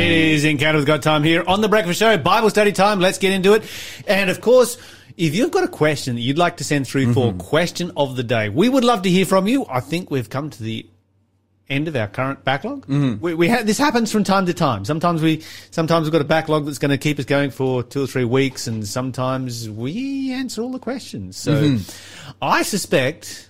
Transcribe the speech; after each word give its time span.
It 0.00 0.10
is 0.10 0.44
Encounter 0.46 0.78
with 0.78 0.86
God 0.86 1.02
time 1.02 1.22
here 1.22 1.44
on 1.46 1.60
the 1.60 1.68
Breakfast 1.68 1.98
Show. 1.98 2.16
Bible 2.16 2.48
study 2.48 2.72
time. 2.72 3.00
Let's 3.00 3.18
get 3.18 3.34
into 3.34 3.52
it. 3.52 3.64
And 4.08 4.30
of 4.30 4.40
course, 4.40 4.78
if 5.18 5.34
you've 5.34 5.50
got 5.50 5.62
a 5.62 5.68
question 5.68 6.14
that 6.14 6.22
you'd 6.22 6.38
like 6.38 6.56
to 6.56 6.64
send 6.64 6.88
through 6.88 7.12
for 7.12 7.34
question 7.34 7.92
of 7.98 8.16
the 8.16 8.22
day, 8.22 8.48
we 8.48 8.70
would 8.70 8.82
love 8.82 9.02
to 9.02 9.10
hear 9.10 9.26
from 9.26 9.46
you. 9.46 9.66
I 9.68 9.80
think 9.80 10.10
we've 10.10 10.30
come 10.30 10.48
to 10.48 10.62
the 10.62 10.86
end 11.68 11.86
of 11.86 11.96
our 11.96 12.08
current 12.08 12.44
backlog. 12.44 12.86
Mm-hmm. 12.86 13.20
We, 13.20 13.34
we 13.34 13.48
ha- 13.50 13.62
this 13.62 13.76
happens 13.76 14.10
from 14.10 14.24
time 14.24 14.46
to 14.46 14.54
time. 14.54 14.86
Sometimes 14.86 15.20
we, 15.20 15.42
sometimes 15.70 16.06
we've 16.06 16.12
got 16.12 16.22
a 16.22 16.24
backlog 16.24 16.64
that's 16.64 16.78
going 16.78 16.92
to 16.92 16.98
keep 16.98 17.18
us 17.18 17.26
going 17.26 17.50
for 17.50 17.82
two 17.82 18.02
or 18.02 18.06
three 18.06 18.24
weeks, 18.24 18.66
and 18.66 18.88
sometimes 18.88 19.68
we 19.68 20.32
answer 20.32 20.62
all 20.62 20.72
the 20.72 20.78
questions. 20.78 21.36
So, 21.36 21.76
I 22.40 22.62
suspect 22.62 23.49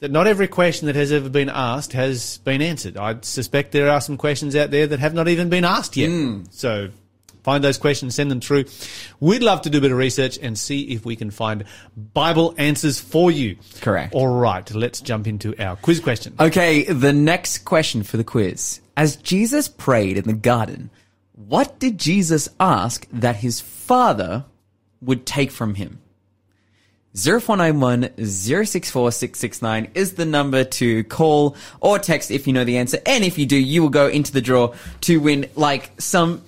that 0.00 0.10
not 0.10 0.26
every 0.26 0.48
question 0.48 0.86
that 0.86 0.96
has 0.96 1.12
ever 1.12 1.28
been 1.28 1.48
asked 1.48 1.92
has 1.92 2.38
been 2.38 2.60
answered. 2.62 2.96
I 2.96 3.18
suspect 3.22 3.72
there 3.72 3.90
are 3.90 4.00
some 4.00 4.16
questions 4.16 4.54
out 4.54 4.70
there 4.70 4.86
that 4.86 5.00
have 5.00 5.14
not 5.14 5.28
even 5.28 5.48
been 5.48 5.64
asked 5.64 5.96
yet. 5.96 6.10
Hmm. 6.10 6.42
So 6.50 6.90
find 7.42 7.62
those 7.64 7.78
questions, 7.78 8.14
send 8.14 8.30
them 8.30 8.40
through. 8.40 8.64
We'd 9.20 9.42
love 9.42 9.62
to 9.62 9.70
do 9.70 9.78
a 9.78 9.80
bit 9.80 9.92
of 9.92 9.96
research 9.98 10.38
and 10.42 10.58
see 10.58 10.82
if 10.92 11.06
we 11.06 11.16
can 11.16 11.30
find 11.30 11.64
Bible 11.96 12.54
answers 12.58 12.98
for 12.98 13.30
you. 13.30 13.56
Correct. 13.80 14.14
All 14.14 14.28
right, 14.28 14.68
let's 14.74 15.00
jump 15.00 15.26
into 15.26 15.56
our 15.62 15.76
quiz 15.76 16.00
question. 16.00 16.34
Okay, 16.38 16.84
the 16.84 17.12
next 17.12 17.58
question 17.58 18.02
for 18.02 18.16
the 18.16 18.24
quiz. 18.24 18.80
As 18.96 19.16
Jesus 19.16 19.68
prayed 19.68 20.18
in 20.18 20.24
the 20.24 20.32
garden, 20.32 20.90
what 21.32 21.78
did 21.78 21.98
Jesus 21.98 22.48
ask 22.58 23.06
that 23.12 23.36
his 23.36 23.60
father 23.60 24.44
would 25.00 25.24
take 25.24 25.50
from 25.50 25.74
him? 25.74 26.00
0491 27.16 28.10
064 28.18 29.08
is 29.94 30.12
the 30.14 30.26
number 30.26 30.64
to 30.64 31.02
call 31.04 31.56
or 31.80 31.98
text 31.98 32.30
if 32.30 32.46
you 32.46 32.52
know 32.52 32.64
the 32.64 32.76
answer. 32.76 32.98
And 33.06 33.24
if 33.24 33.38
you 33.38 33.46
do, 33.46 33.56
you 33.56 33.80
will 33.80 33.88
go 33.88 34.06
into 34.06 34.32
the 34.32 34.42
draw 34.42 34.74
to 35.02 35.18
win 35.18 35.48
like 35.56 35.90
some 35.98 36.42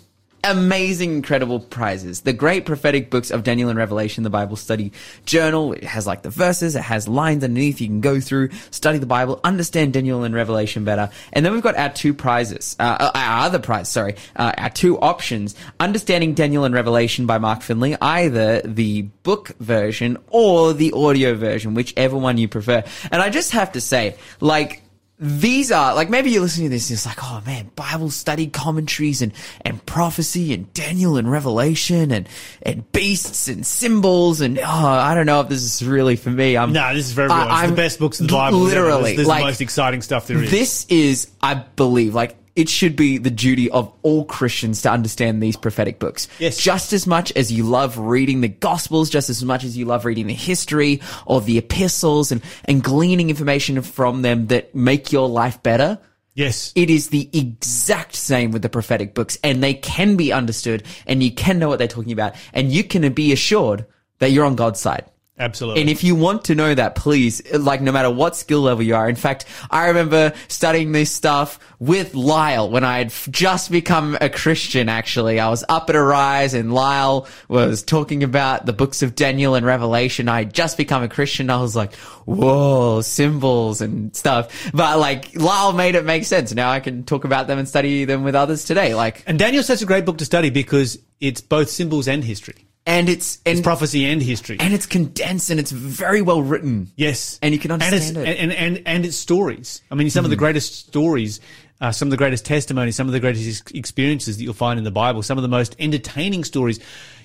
amazing, 0.50 1.12
incredible 1.12 1.60
prizes. 1.60 2.22
The 2.22 2.32
great 2.32 2.66
prophetic 2.66 3.10
books 3.10 3.30
of 3.30 3.44
Daniel 3.44 3.68
and 3.68 3.78
Revelation, 3.78 4.24
the 4.24 4.30
Bible 4.30 4.56
study 4.56 4.92
journal. 5.26 5.72
It 5.72 5.84
has 5.84 6.06
like 6.06 6.22
the 6.22 6.30
verses, 6.30 6.74
it 6.74 6.82
has 6.82 7.06
lines 7.06 7.44
underneath 7.44 7.80
you 7.80 7.86
can 7.86 8.00
go 8.00 8.20
through, 8.20 8.50
study 8.70 8.98
the 8.98 9.06
Bible, 9.06 9.40
understand 9.44 9.92
Daniel 9.92 10.24
and 10.24 10.34
Revelation 10.34 10.84
better. 10.84 11.10
And 11.32 11.44
then 11.44 11.52
we've 11.52 11.62
got 11.62 11.76
our 11.76 11.90
two 11.90 12.14
prizes, 12.14 12.76
uh, 12.80 13.10
our 13.14 13.46
other 13.46 13.58
prize, 13.58 13.88
sorry, 13.88 14.16
uh, 14.36 14.52
our 14.56 14.70
two 14.70 14.98
options. 14.98 15.54
Understanding 15.80 16.34
Daniel 16.34 16.64
and 16.64 16.74
Revelation 16.74 17.26
by 17.26 17.38
Mark 17.38 17.62
Finley, 17.62 17.96
either 18.00 18.62
the 18.62 19.02
book 19.22 19.48
version 19.60 20.18
or 20.28 20.72
the 20.72 20.92
audio 20.92 21.34
version, 21.34 21.74
whichever 21.74 22.16
one 22.16 22.38
you 22.38 22.48
prefer. 22.48 22.82
And 23.12 23.22
I 23.22 23.30
just 23.30 23.52
have 23.52 23.72
to 23.72 23.80
say, 23.80 24.16
like, 24.40 24.82
these 25.20 25.72
are 25.72 25.96
like 25.96 26.08
maybe 26.08 26.30
you're 26.30 26.40
listening 26.42 26.66
to 26.68 26.70
this 26.76 26.90
and 26.90 26.96
it's 26.96 27.04
like 27.04 27.18
oh 27.24 27.42
man 27.44 27.68
bible 27.74 28.08
study 28.08 28.46
commentaries 28.46 29.20
and 29.20 29.32
and 29.62 29.84
prophecy 29.84 30.54
and 30.54 30.72
daniel 30.74 31.16
and 31.16 31.28
revelation 31.28 32.12
and 32.12 32.28
and 32.62 32.90
beasts 32.92 33.48
and 33.48 33.66
symbols 33.66 34.40
and 34.40 34.60
oh 34.60 34.64
i 34.64 35.14
don't 35.16 35.26
know 35.26 35.40
if 35.40 35.48
this 35.48 35.62
is 35.62 35.84
really 35.84 36.14
for 36.14 36.30
me 36.30 36.56
i'm 36.56 36.72
No, 36.72 36.94
this 36.94 37.08
is 37.08 37.14
for 37.14 37.22
everyone. 37.22 37.40
I- 37.40 37.44
it's 37.46 37.52
I'm- 37.62 37.70
the 37.70 37.76
best 37.76 37.98
books 37.98 38.20
of 38.20 38.28
the 38.28 38.32
Bible. 38.32 38.58
literally 38.60 39.10
This, 39.16 39.22
this 39.22 39.26
like, 39.26 39.38
is 39.38 39.42
the 39.42 39.48
most 39.48 39.60
exciting 39.60 40.02
stuff 40.02 40.26
there 40.28 40.40
is. 40.44 40.50
this 40.52 40.86
is 40.88 41.28
i 41.42 41.54
believe 41.54 42.14
like 42.14 42.36
it 42.58 42.68
should 42.68 42.96
be 42.96 43.18
the 43.18 43.30
duty 43.30 43.70
of 43.70 43.92
all 44.02 44.24
Christians 44.24 44.82
to 44.82 44.90
understand 44.90 45.40
these 45.40 45.56
prophetic 45.56 46.00
books. 46.00 46.26
Yes. 46.40 46.58
Just 46.58 46.92
as 46.92 47.06
much 47.06 47.30
as 47.36 47.52
you 47.52 47.62
love 47.62 47.96
reading 47.96 48.40
the 48.40 48.48
Gospels, 48.48 49.08
just 49.08 49.30
as 49.30 49.44
much 49.44 49.62
as 49.62 49.76
you 49.76 49.84
love 49.84 50.04
reading 50.04 50.26
the 50.26 50.34
history 50.34 51.00
or 51.24 51.40
the 51.40 51.56
epistles 51.56 52.32
and, 52.32 52.42
and 52.64 52.82
gleaning 52.82 53.30
information 53.30 53.80
from 53.80 54.22
them 54.22 54.48
that 54.48 54.74
make 54.74 55.12
your 55.12 55.28
life 55.28 55.62
better. 55.62 56.00
yes. 56.34 56.72
It 56.74 56.90
is 56.90 57.10
the 57.10 57.30
exact 57.32 58.16
same 58.16 58.50
with 58.50 58.62
the 58.62 58.68
prophetic 58.68 59.14
books 59.14 59.38
and 59.44 59.62
they 59.62 59.74
can 59.74 60.16
be 60.16 60.32
understood 60.32 60.82
and 61.06 61.22
you 61.22 61.30
can 61.30 61.60
know 61.60 61.68
what 61.68 61.78
they're 61.78 61.86
talking 61.86 62.12
about 62.12 62.34
and 62.52 62.72
you 62.72 62.82
can 62.82 63.12
be 63.12 63.32
assured 63.32 63.86
that 64.18 64.32
you're 64.32 64.46
on 64.46 64.56
God's 64.56 64.80
side. 64.80 65.04
Absolutely. 65.38 65.80
And 65.80 65.90
if 65.90 66.02
you 66.02 66.14
want 66.14 66.44
to 66.46 66.54
know 66.54 66.74
that, 66.74 66.96
please, 66.96 67.40
uh, 67.52 67.58
like 67.58 67.80
no 67.80 67.92
matter 67.92 68.10
what 68.10 68.36
skill 68.36 68.60
level 68.60 68.82
you 68.82 68.96
are. 68.96 69.08
In 69.08 69.16
fact, 69.16 69.44
I 69.70 69.86
remember 69.88 70.32
studying 70.48 70.92
this 70.92 71.12
stuff 71.12 71.60
with 71.78 72.14
Lyle 72.14 72.68
when 72.68 72.82
I 72.82 72.98
had 72.98 73.06
f- 73.08 73.28
just 73.30 73.70
become 73.70 74.18
a 74.20 74.28
Christian, 74.28 74.88
actually. 74.88 75.38
I 75.38 75.48
was 75.48 75.64
up 75.68 75.88
at 75.90 75.96
a 75.96 76.02
rise 76.02 76.54
and 76.54 76.74
Lyle 76.74 77.28
was 77.48 77.84
talking 77.84 78.24
about 78.24 78.66
the 78.66 78.72
books 78.72 79.02
of 79.02 79.14
Daniel 79.14 79.54
and 79.54 79.64
Revelation. 79.64 80.28
I 80.28 80.40
had 80.40 80.52
just 80.52 80.76
become 80.76 81.04
a 81.04 81.08
Christian. 81.08 81.50
I 81.50 81.60
was 81.60 81.76
like, 81.76 81.94
whoa, 82.24 83.00
symbols 83.00 83.80
and 83.80 84.14
stuff. 84.16 84.70
But 84.74 84.98
like 84.98 85.36
Lyle 85.36 85.72
made 85.72 85.94
it 85.94 86.04
make 86.04 86.24
sense. 86.24 86.52
Now 86.52 86.70
I 86.70 86.80
can 86.80 87.04
talk 87.04 87.24
about 87.24 87.46
them 87.46 87.58
and 87.60 87.68
study 87.68 88.04
them 88.06 88.24
with 88.24 88.34
others 88.34 88.64
today. 88.64 88.94
Like, 88.96 89.22
and 89.26 89.38
Daniel's 89.38 89.66
such 89.66 89.82
a 89.82 89.86
great 89.86 90.04
book 90.04 90.18
to 90.18 90.24
study 90.24 90.50
because 90.50 90.98
it's 91.20 91.40
both 91.40 91.70
symbols 91.70 92.08
and 92.08 92.24
history. 92.24 92.67
And 92.88 93.08
it's, 93.08 93.38
and, 93.46 93.58
It's 93.58 93.64
prophecy 93.64 94.04
and 94.06 94.20
history. 94.20 94.56
and 94.58 94.72
it's 94.74 94.86
condensed 94.86 95.50
and 95.50 95.60
it's 95.60 95.70
very 95.70 96.22
well 96.22 96.42
written. 96.42 96.90
Yes, 96.96 97.38
And 97.42 97.52
you 97.54 97.60
can 97.60 97.70
understand 97.70 98.16
and 98.16 98.26
it. 98.26 98.38
and, 98.38 98.52
and 98.52 98.82
and 98.86 99.04
it's 99.06 99.16
stories. 99.16 99.82
I 99.90 99.94
mean, 99.94 100.10
some 100.10 100.24
of 100.24 100.30
the 100.30 100.36
greatest 100.36 100.74
stories, 100.88 101.40
uh, 101.80 101.92
some 101.92 102.08
of 102.08 102.10
the 102.10 102.16
greatest 102.16 102.44
testimonies, 102.46 102.96
some 102.96 103.06
of 103.06 103.12
the 103.12 103.20
greatest 103.20 103.70
experiences 103.74 104.38
that 104.38 104.42
you'll 104.44 104.54
find 104.54 104.78
in 104.78 104.84
the 104.84 104.90
Bible, 104.90 105.22
some 105.22 105.38
of 105.38 105.42
the 105.42 105.48
most 105.48 105.76
entertaining 105.78 106.44
stories, 106.44 106.80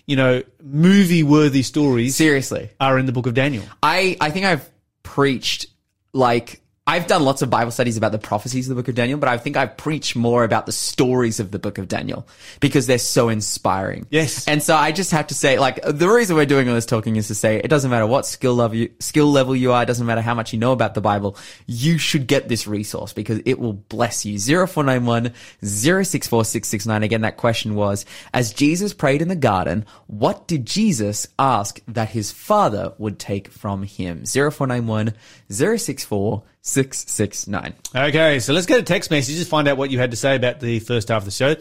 you 0.05 0.15
know, 0.17 0.43
movie-worthy 0.61 1.61
stories 1.63 2.15
Seriously. 2.15 2.69
are 2.79 2.99
in 2.99 3.05
the 3.05 3.13
Book 3.13 3.25
of 3.25 3.33
Daniel. 3.33 3.63
I, 3.81 4.17
I 4.19 4.31
think 4.31 4.45
I've 4.45 4.69
preached 5.01 5.67
like 6.13 6.61
I've 6.85 7.07
done 7.07 7.23
lots 7.23 7.41
of 7.41 7.49
Bible 7.49 7.71
studies 7.71 7.95
about 7.95 8.11
the 8.11 8.19
prophecies 8.19 8.67
of 8.67 8.75
the 8.75 8.81
book 8.81 8.89
of 8.89 8.95
Daniel, 8.95 9.17
but 9.17 9.29
I 9.29 9.37
think 9.37 9.55
I've 9.55 9.77
preached 9.77 10.17
more 10.17 10.43
about 10.43 10.65
the 10.65 10.73
stories 10.73 11.39
of 11.39 11.49
the 11.49 11.57
book 11.57 11.77
of 11.77 11.87
Daniel 11.87 12.27
because 12.59 12.87
they're 12.87 12.97
so 12.97 13.29
inspiring. 13.29 14.05
Yes. 14.09 14.45
And 14.49 14.61
so 14.61 14.75
I 14.75 14.91
just 14.91 15.11
have 15.11 15.27
to 15.27 15.33
say, 15.33 15.57
like, 15.57 15.79
the 15.81 16.09
reason 16.09 16.35
we're 16.35 16.45
doing 16.45 16.67
all 16.67 16.75
this 16.75 16.85
talking 16.85 17.15
is 17.15 17.29
to 17.29 17.35
say 17.35 17.55
it 17.55 17.69
doesn't 17.69 17.89
matter 17.89 18.05
what 18.05 18.25
skill 18.25 18.55
level 18.55 18.75
you, 18.75 18.91
skill 18.99 19.31
level 19.31 19.55
you 19.55 19.71
are, 19.71 19.83
it 19.83 19.85
doesn't 19.85 20.05
matter 20.05 20.19
how 20.19 20.35
much 20.35 20.51
you 20.51 20.59
know 20.59 20.73
about 20.73 20.93
the 20.93 20.99
Bible, 20.99 21.37
you 21.67 21.97
should 21.97 22.27
get 22.27 22.49
this 22.49 22.67
resource 22.67 23.13
because 23.13 23.39
it 23.45 23.59
will 23.59 23.73
bless 23.73 24.25
you. 24.25 24.37
0491 24.37 25.31
064669. 25.61 27.01
Again, 27.01 27.21
that 27.21 27.37
question 27.37 27.75
was, 27.75 28.05
as 28.33 28.51
Jesus 28.51 28.93
prayed 28.93 29.21
in 29.21 29.29
the 29.29 29.37
garden, 29.37 29.85
what 30.07 30.49
did 30.49 30.65
Jesus 30.65 31.27
ask 31.39 31.79
that 31.87 32.09
his 32.09 32.33
father 32.33 32.93
would 32.97 33.19
take 33.19 33.47
from 33.47 33.83
him? 33.83 34.25
0491 34.25 35.13
064 35.49 36.43
669. 36.65 37.73
Okay, 37.93 38.39
so 38.39 38.53
let's 38.53 38.65
go 38.65 38.77
to 38.77 38.83
text 38.83 39.11
message. 39.11 39.33
messages, 39.35 39.47
find 39.49 39.67
out 39.67 39.75
what 39.77 39.91
you 39.91 39.99
had 39.99 40.11
to 40.11 40.17
say 40.17 40.35
about 40.37 40.61
the 40.61 40.79
first 40.79 41.09
half 41.09 41.19
of 41.21 41.25
the 41.25 41.31
show. 41.31 41.55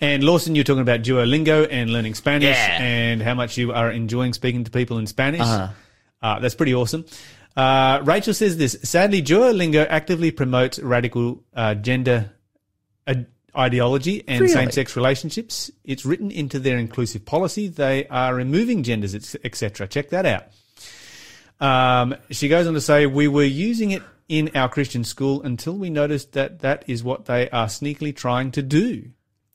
And 0.00 0.24
Lawson, 0.24 0.54
you're 0.54 0.64
talking 0.64 0.80
about 0.80 1.02
Duolingo 1.02 1.68
and 1.70 1.90
learning 1.90 2.14
Spanish 2.14 2.56
Yeah. 2.56 2.78
and 2.82 3.22
how 3.22 3.34
much 3.34 3.58
you 3.58 3.72
are 3.74 3.90
enjoying 3.90 4.32
speaking 4.32 4.64
to 4.64 4.70
people 4.70 4.96
in 4.98 5.06
Spanish. 5.06 5.42
Uh-huh. 5.42 5.68
Uh, 6.22 6.38
that's 6.40 6.54
pretty 6.54 6.74
awesome. 6.74 7.04
Uh, 7.56 8.00
Rachel 8.04 8.32
says 8.32 8.56
this, 8.56 8.78
sadly, 8.84 9.20
Duolingo 9.22 9.86
actively 9.88 10.30
promotes 10.30 10.78
radical 10.78 11.44
uh, 11.54 11.74
gender 11.74 12.30
uh, 13.06 13.14
ideology 13.56 14.24
and 14.26 14.40
Really? 14.40 14.52
same-sex 14.54 14.96
relationships. 14.96 15.70
It's 15.84 16.06
written 16.06 16.30
into 16.30 16.58
their 16.58 16.78
inclusive 16.78 17.26
policy. 17.26 17.68
They 17.68 18.06
are 18.08 18.34
removing 18.34 18.82
genders, 18.82 19.14
etc. 19.44 19.88
Check 19.88 20.08
that 20.10 20.24
out. 20.24 20.44
Um, 21.60 22.14
she 22.30 22.48
goes 22.48 22.66
on 22.66 22.74
to 22.74 22.80
say, 22.80 23.04
we 23.06 23.28
were 23.28 23.42
using 23.44 23.90
it 23.90 24.02
in 24.28 24.50
our 24.54 24.68
Christian 24.68 25.04
school 25.04 25.42
until 25.42 25.76
we 25.76 25.90
noticed 25.90 26.32
that 26.32 26.60
that 26.60 26.84
is 26.86 27.02
what 27.02 27.24
they 27.24 27.48
are 27.50 27.66
sneakily 27.66 28.14
trying 28.14 28.50
to 28.52 28.62
do. 28.62 29.10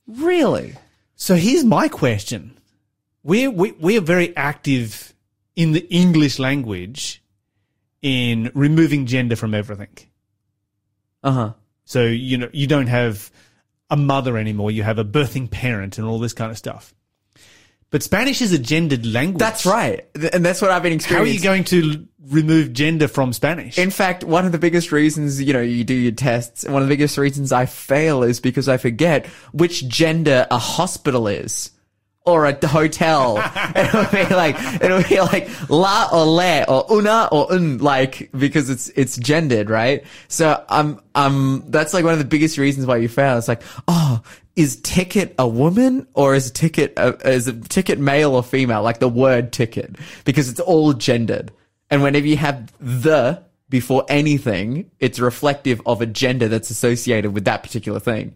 Really? 0.08 0.76
So 1.16 1.36
here's 1.36 1.64
my 1.64 1.88
question. 1.88 2.58
We're, 3.24 3.52
we, 3.52 3.72
we 3.74 3.98
are 3.98 4.02
very 4.02 4.36
active 4.36 5.14
in 5.56 5.72
the 5.72 5.88
English 5.90 6.40
language 6.40 7.24
in 8.02 8.52
removing 8.54 9.06
gender 9.06 9.36
from 9.36 9.54
everything. 9.54 9.96
Uh 11.24 11.32
huh. 11.32 11.54
So, 11.86 12.04
you 12.06 12.38
know, 12.38 12.50
you 12.52 12.68
don't 12.68 12.88
have 12.88 13.32
a 13.90 13.96
mother 13.96 14.38
anymore. 14.38 14.72
You 14.72 14.84
have 14.84 14.98
a 14.98 15.06
birthing 15.06 15.50
parent 15.50 15.98
and 15.98 16.08
all 16.08 16.20
this 16.20 16.34
kind 16.34 16.52
of 16.52 16.58
stuff. 16.58 16.94
But 17.94 18.02
Spanish 18.02 18.42
is 18.42 18.52
a 18.52 18.58
gendered 18.58 19.06
language. 19.06 19.38
That's 19.38 19.68
right. 19.68 20.04
And 20.34 20.44
that's 20.44 20.64
what 20.64 20.72
I've 20.72 20.82
been 20.82 20.94
experiencing. 20.94 21.28
How 21.28 21.32
are 21.32 21.56
you 21.56 21.62
going 21.62 21.64
to 21.66 22.08
remove 22.32 22.74
gender 22.74 23.08
from 23.08 23.34
Spanish? 23.34 23.78
In 23.78 23.92
fact, 23.92 24.24
one 24.24 24.48
of 24.48 24.52
the 24.52 24.58
biggest 24.58 24.92
reasons, 24.92 25.40
you 25.40 25.54
know, 25.54 25.62
you 25.62 25.84
do 25.84 25.94
your 25.94 26.12
tests, 26.12 26.64
and 26.64 26.74
one 26.74 26.82
of 26.82 26.90
the 26.90 26.92
biggest 26.92 27.20
reasons 27.20 27.52
I 27.52 27.68
fail 27.68 28.24
is 28.24 28.40
because 28.40 28.68
I 28.68 28.78
forget 28.78 29.28
which 29.52 29.88
gender 29.88 30.48
a 30.50 30.58
hospital 30.58 31.28
is. 31.28 31.70
Or 32.26 32.46
a 32.48 32.66
hotel. 32.66 33.38
it'll 33.76 34.06
be 34.06 34.34
like, 34.34 34.56
it'll 34.82 35.04
be 35.04 35.20
like 35.20 35.70
la 35.70 36.10
or 36.12 36.26
le 36.26 36.64
or 36.64 36.92
una 36.92 37.28
or 37.32 37.54
un, 37.54 37.78
like, 37.78 38.32
because 38.32 38.72
it's, 38.72 38.88
it's 38.96 39.18
gendered, 39.18 39.70
right? 39.70 40.04
So, 40.30 40.64
um, 40.68 41.00
um, 41.14 41.66
that's 41.68 41.94
like 41.94 42.06
one 42.06 42.14
of 42.14 42.20
the 42.20 42.26
biggest 42.26 42.58
reasons 42.58 42.88
why 42.88 42.98
you 42.98 43.08
fail. 43.08 43.38
It's 43.38 43.48
like, 43.48 43.62
oh, 43.88 44.24
is 44.56 44.80
ticket 44.82 45.34
a 45.40 45.48
woman 45.48 46.08
or 46.14 46.36
is 46.36 46.52
ticket, 46.52 46.94
a, 46.98 47.16
is 47.28 47.48
a 47.48 47.54
ticket 47.54 48.00
male 48.00 48.36
or 48.36 48.44
female? 48.44 48.84
Like 48.84 49.00
the 49.00 49.10
word 49.10 49.52
ticket. 49.52 49.96
Because 50.26 50.50
it's 50.50 50.60
all 50.60 50.94
gendered. 50.94 51.52
And 51.90 52.02
whenever 52.02 52.28
you 52.28 52.38
have 52.38 52.72
the 52.80 53.44
before 53.70 54.06
anything, 54.08 54.92
it's 55.00 55.20
reflective 55.20 55.82
of 55.86 56.02
a 56.02 56.06
gender 56.06 56.48
that's 56.48 56.70
associated 56.70 57.34
with 57.34 57.46
that 57.46 57.64
particular 57.64 58.00
thing. 58.00 58.36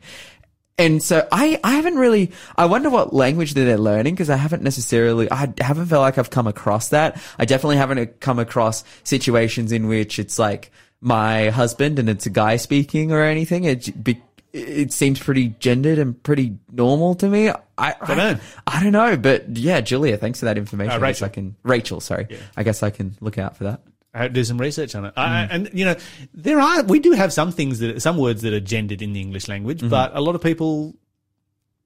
And 0.80 1.02
so 1.02 1.28
I, 1.32 1.60
I 1.64 1.76
haven't 1.76 1.98
really, 1.98 2.32
I 2.56 2.66
wonder 2.66 2.90
what 2.90 3.14
language 3.14 3.54
that 3.56 3.64
they're 3.64 3.78
learning 3.78 4.14
because 4.14 4.30
I 4.30 4.36
haven't 4.36 4.62
necessarily, 4.62 5.30
I 5.32 5.52
haven't 5.60 5.88
felt 5.88 6.02
like 6.02 6.20
I've 6.20 6.30
come 6.30 6.46
across 6.46 6.90
that. 6.90 7.20
I 7.40 7.46
definitely 7.46 7.78
haven't 7.78 8.20
come 8.20 8.38
across 8.38 8.84
situations 9.04 9.72
in 9.72 9.88
which 9.88 10.20
it's 10.20 10.38
like 10.38 10.72
my 11.02 11.50
husband 11.50 11.98
and 11.98 12.10
it's 12.10 12.28
a 12.28 12.32
guy 12.32 12.58
speaking 12.58 13.12
or 13.12 13.24
anything. 13.24 13.64
It, 13.64 14.06
it 14.54 14.92
seems 14.94 15.20
pretty 15.20 15.50
gendered 15.60 16.00
and 16.00 16.22
pretty 16.24 16.58
normal 16.72 17.16
to 17.16 17.28
me. 17.30 17.50
I, 17.50 17.56
I 17.78 17.94
Don't 18.08 18.18
know. 18.18 18.40
I, 18.66 18.84
don't 18.84 18.92
know, 18.92 19.18
but 19.18 19.50
yeah, 19.58 19.82
Julia, 19.82 20.18
thanks 20.18 20.40
for 20.40 20.46
that 20.46 20.58
information. 20.58 20.92
Uh, 20.92 20.96
I 20.96 20.98
guess 20.98 21.02
Rachel. 21.22 21.26
I 21.26 21.30
can, 21.30 21.56
Rachel, 21.64 22.00
sorry. 22.00 22.28
I 22.56 22.64
guess 22.64 22.82
I 22.84 22.90
can 22.90 23.16
look 23.22 23.38
out 23.38 23.56
for 23.58 23.66
that. 23.66 23.82
I 24.14 24.28
do 24.30 24.44
some 24.44 24.58
research 24.58 24.96
on 24.96 25.06
it. 25.06 25.14
I, 25.16 25.44
Mm. 25.44 25.48
and 25.52 25.70
you 25.74 25.86
know, 25.86 25.96
there 26.34 26.60
are 26.60 26.82
we 26.84 27.00
do 27.00 27.12
have 27.12 27.32
some 27.32 27.52
things 27.52 27.80
that 27.80 28.02
some 28.02 28.18
words 28.18 28.42
that 28.42 28.54
are 28.54 28.60
gendered 28.60 29.02
in 29.04 29.14
the 29.14 29.22
English 29.22 29.48
language, 29.48 29.80
Mm-hmm. 29.80 29.90
but 29.90 30.16
a 30.16 30.22
lot 30.22 30.34
of 30.34 30.42
people 30.42 30.96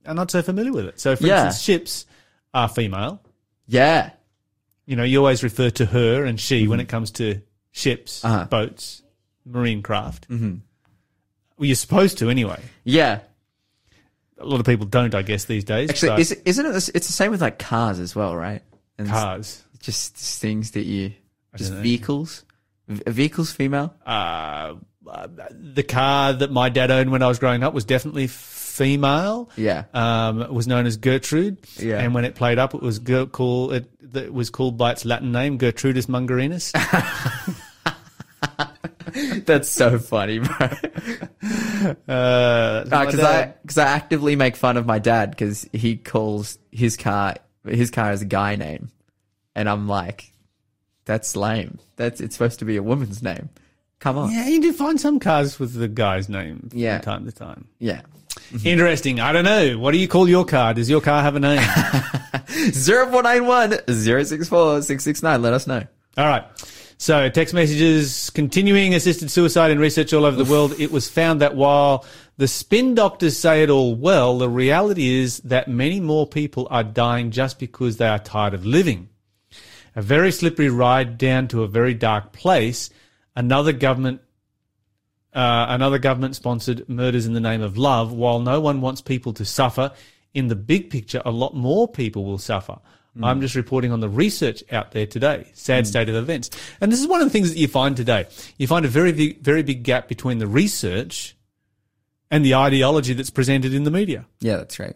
are 0.05 0.13
not 0.13 0.31
so 0.31 0.41
familiar 0.41 0.71
with 0.71 0.85
it. 0.85 0.99
So, 0.99 1.15
for 1.17 1.25
Yeah. 1.27 1.45
instance, 1.47 1.61
ships 1.61 2.05
are 2.53 2.69
female. 2.69 3.21
Yeah. 3.67 4.11
You 4.85 4.95
know, 4.95 5.03
you 5.03 5.17
always 5.17 5.43
refer 5.43 5.69
to 5.71 5.85
her 5.87 6.23
and 6.23 6.39
she 6.39 6.67
when 6.69 6.79
it 6.79 6.87
comes 6.87 7.11
to 7.11 7.41
ships, 7.71 8.21
Mm-hmm. 8.21 8.33
Uh-huh. 8.33 8.45
boats, 8.45 9.03
marine 9.45 9.81
craft. 9.81 10.29
Mm-hmm. 10.29 10.55
Well, 11.61 11.67
you're 11.67 11.75
supposed 11.75 12.17
to 12.17 12.31
anyway. 12.31 12.59
Yeah. 12.85 13.19
A 14.39 14.45
lot 14.45 14.59
of 14.59 14.65
people 14.65 14.87
don't, 14.87 15.13
I 15.13 15.21
guess, 15.21 15.45
these 15.45 15.63
days. 15.63 15.91
Actually, 15.91 16.09
but 16.09 16.19
is, 16.21 16.31
isn't 16.31 16.65
it, 16.65 16.75
it's 16.95 17.05
the 17.05 17.13
same 17.13 17.29
with 17.29 17.39
like 17.39 17.59
cars 17.59 17.99
as 17.99 18.15
well, 18.15 18.35
right? 18.35 18.63
And 18.97 19.07
cars. 19.07 19.63
just 19.79 20.15
things 20.15 20.71
that 20.71 20.85
you, 20.85 21.13
just 21.55 21.71
vehicles, 21.71 22.45
vehicles 22.87 23.51
female. 23.51 23.93
Uh, 24.03 24.73
the 25.51 25.83
car 25.83 26.33
that 26.33 26.51
my 26.51 26.69
dad 26.69 26.89
owned 26.89 27.11
when 27.11 27.21
I 27.21 27.27
was 27.27 27.37
growing 27.37 27.61
up 27.61 27.75
was 27.75 27.85
definitely 27.85 28.25
female. 28.25 29.51
Yeah. 29.55 29.83
um, 29.93 30.41
it 30.41 30.51
was 30.51 30.65
known 30.65 30.87
as 30.87 30.97
Gertrude. 30.97 31.59
Yeah. 31.77 31.99
And 31.99 32.15
when 32.15 32.25
it 32.25 32.33
played 32.33 32.57
up, 32.57 32.73
it 32.73 32.81
was 32.81 32.99
called 33.31 33.73
it, 33.73 33.87
it 34.15 34.33
was 34.33 34.49
called 34.49 34.79
by 34.79 34.93
its 34.93 35.05
Latin 35.05 35.31
name, 35.31 35.59
Gertrudis 35.59 36.07
Mungerinus. 36.07 36.73
That's 39.45 39.69
so 39.69 39.97
funny, 39.99 40.39
bro. 40.39 40.47
uh, 42.07 42.83
Because 42.83 43.19
I 43.19 43.53
because 43.61 43.77
I 43.77 43.85
actively 43.85 44.35
make 44.35 44.55
fun 44.55 44.77
of 44.77 44.85
my 44.85 44.99
dad 44.99 45.31
because 45.31 45.67
he 45.73 45.97
calls 45.97 46.57
his 46.71 46.97
car 46.97 47.35
his 47.67 47.91
car 47.91 48.11
is 48.11 48.21
a 48.21 48.25
guy 48.25 48.55
name, 48.55 48.89
and 49.55 49.69
I'm 49.69 49.87
like, 49.87 50.31
that's 51.05 51.35
lame. 51.35 51.79
That's 51.95 52.21
it's 52.21 52.35
supposed 52.35 52.59
to 52.59 52.65
be 52.65 52.77
a 52.77 52.83
woman's 52.83 53.21
name. 53.21 53.49
Come 53.99 54.17
on. 54.17 54.31
yeah, 54.31 54.47
you 54.47 54.59
do 54.61 54.73
find 54.73 54.99
some 54.99 55.19
cars 55.19 55.59
with 55.59 55.75
the 55.75 55.87
guy's 55.87 56.27
name 56.27 56.69
from 56.71 56.79
Yeah. 56.79 56.97
time 57.01 57.25
to 57.25 57.31
time. 57.31 57.67
Yeah. 57.77 58.01
Interesting. 58.63 59.19
I 59.19 59.31
don't 59.31 59.45
know. 59.45 59.77
What 59.77 59.91
do 59.91 59.99
you 59.99 60.07
call 60.07 60.27
your 60.27 60.43
car? 60.45 60.73
Does 60.73 60.89
your 60.89 61.01
car 61.01 61.21
have 61.21 61.35
a 61.35 61.39
name? 61.39 61.61
Zero 62.71 63.11
four 63.11 63.21
nine 63.21 63.45
one 63.45 63.75
zero 63.91 64.23
six 64.23 64.47
four 64.49 64.81
six 64.81 65.03
six 65.03 65.21
nine. 65.21 65.41
Let 65.43 65.53
us 65.53 65.67
know. 65.67 65.83
All 66.17 66.25
right. 66.25 66.43
So 67.01 67.27
text 67.29 67.55
messages 67.55 68.29
continuing 68.29 68.93
assisted 68.93 69.31
suicide 69.31 69.71
in 69.71 69.79
research 69.79 70.13
all 70.13 70.23
over 70.23 70.37
the 70.37 70.45
world. 70.45 70.79
It 70.79 70.91
was 70.91 71.09
found 71.09 71.41
that 71.41 71.55
while 71.55 72.05
the 72.37 72.47
spin 72.47 72.93
doctors 72.93 73.35
say 73.35 73.63
it 73.63 73.71
all 73.71 73.95
well, 73.95 74.37
the 74.37 74.47
reality 74.47 75.09
is 75.19 75.39
that 75.39 75.67
many 75.67 75.99
more 75.99 76.27
people 76.27 76.67
are 76.69 76.83
dying 76.83 77.31
just 77.31 77.57
because 77.57 77.97
they 77.97 78.07
are 78.07 78.19
tired 78.19 78.53
of 78.53 78.67
living. 78.67 79.09
A 79.95 80.03
very 80.03 80.31
slippery 80.31 80.69
ride 80.69 81.17
down 81.17 81.47
to 81.47 81.63
a 81.63 81.67
very 81.67 81.95
dark 81.95 82.33
place. 82.33 82.91
Another 83.35 83.71
government 83.71 84.21
uh, 85.33 85.65
another 85.69 85.97
government 85.97 86.35
sponsored 86.35 86.87
murders 86.87 87.25
in 87.25 87.33
the 87.33 87.39
name 87.39 87.63
of 87.63 87.79
love. 87.79 88.13
While 88.13 88.41
no 88.41 88.61
one 88.61 88.79
wants 88.79 89.01
people 89.01 89.33
to 89.33 89.43
suffer, 89.43 89.91
in 90.35 90.49
the 90.49 90.55
big 90.55 90.91
picture, 90.91 91.23
a 91.25 91.31
lot 91.31 91.55
more 91.55 91.87
people 91.87 92.25
will 92.25 92.37
suffer. 92.37 92.77
Mm. 93.17 93.25
I'm 93.25 93.41
just 93.41 93.55
reporting 93.55 93.91
on 93.91 93.99
the 93.99 94.09
research 94.09 94.63
out 94.71 94.91
there 94.91 95.05
today. 95.05 95.47
Sad 95.53 95.83
mm. 95.83 95.87
state 95.87 96.07
of 96.09 96.15
events. 96.15 96.49
And 96.79 96.91
this 96.91 97.01
is 97.01 97.07
one 97.07 97.21
of 97.21 97.27
the 97.27 97.31
things 97.31 97.51
that 97.51 97.59
you 97.59 97.67
find 97.67 97.97
today. 97.97 98.27
You 98.57 98.67
find 98.67 98.85
a 98.85 98.87
very, 98.87 99.11
big, 99.11 99.41
very 99.41 99.63
big 99.63 99.83
gap 99.83 100.07
between 100.07 100.37
the 100.37 100.47
research 100.47 101.35
and 102.29 102.45
the 102.45 102.55
ideology 102.55 103.13
that's 103.13 103.29
presented 103.29 103.73
in 103.73 103.83
the 103.83 103.91
media 103.91 104.25
Yeah, 104.39 104.57
that's 104.57 104.79
right. 104.79 104.95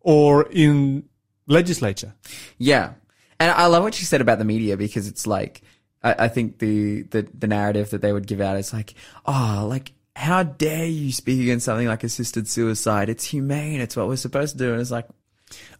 or 0.00 0.48
in 0.50 1.04
legislature. 1.46 2.14
Yeah, 2.56 2.94
and 3.38 3.50
I 3.50 3.66
love 3.66 3.82
what 3.82 4.00
you 4.00 4.06
said 4.06 4.20
about 4.20 4.38
the 4.38 4.44
media 4.44 4.76
because 4.76 5.06
it's 5.06 5.26
like 5.26 5.60
I, 6.02 6.24
I 6.24 6.28
think 6.28 6.58
the, 6.58 7.02
the 7.02 7.26
the 7.36 7.46
narrative 7.46 7.90
that 7.90 8.00
they 8.00 8.12
would 8.12 8.26
give 8.26 8.40
out 8.40 8.56
is 8.56 8.72
like, 8.72 8.94
oh, 9.26 9.66
like 9.68 9.92
how 10.14 10.42
dare 10.42 10.86
you 10.86 11.12
speak 11.12 11.40
against 11.40 11.64
something 11.64 11.86
like 11.86 12.04
assisted 12.04 12.48
suicide? 12.48 13.08
It's 13.08 13.24
humane. 13.24 13.80
It's 13.80 13.96
what 13.96 14.08
we're 14.08 14.16
supposed 14.16 14.52
to 14.52 14.58
do. 14.58 14.72
And 14.72 14.80
it's 14.80 14.90
like, 14.90 15.06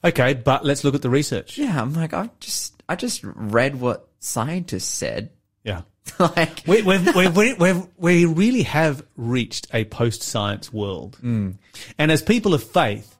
Okay, 0.04 0.34
but 0.34 0.64
let's 0.64 0.84
look 0.84 0.94
at 0.94 1.02
the 1.02 1.10
research. 1.10 1.58
yeah, 1.58 1.80
I'm 1.80 1.94
like, 1.94 2.12
I 2.14 2.30
just 2.40 2.82
I 2.88 2.96
just 2.96 3.20
read 3.24 3.80
what 3.80 4.08
scientists 4.20 4.84
said. 4.84 5.30
Yeah. 5.64 5.82
like, 6.18 6.62
we, 6.66 6.82
we've, 6.82 7.14
we've, 7.14 7.36
we've, 7.36 7.86
we've, 7.96 8.36
really 8.36 8.62
have 8.62 9.04
reached 9.16 9.68
a 9.72 9.84
post 9.84 10.22
science 10.22 10.72
world. 10.72 11.16
Mm. 11.22 11.58
And 11.96 12.10
as 12.10 12.22
people 12.22 12.54
of 12.54 12.62
faith, 12.62 13.16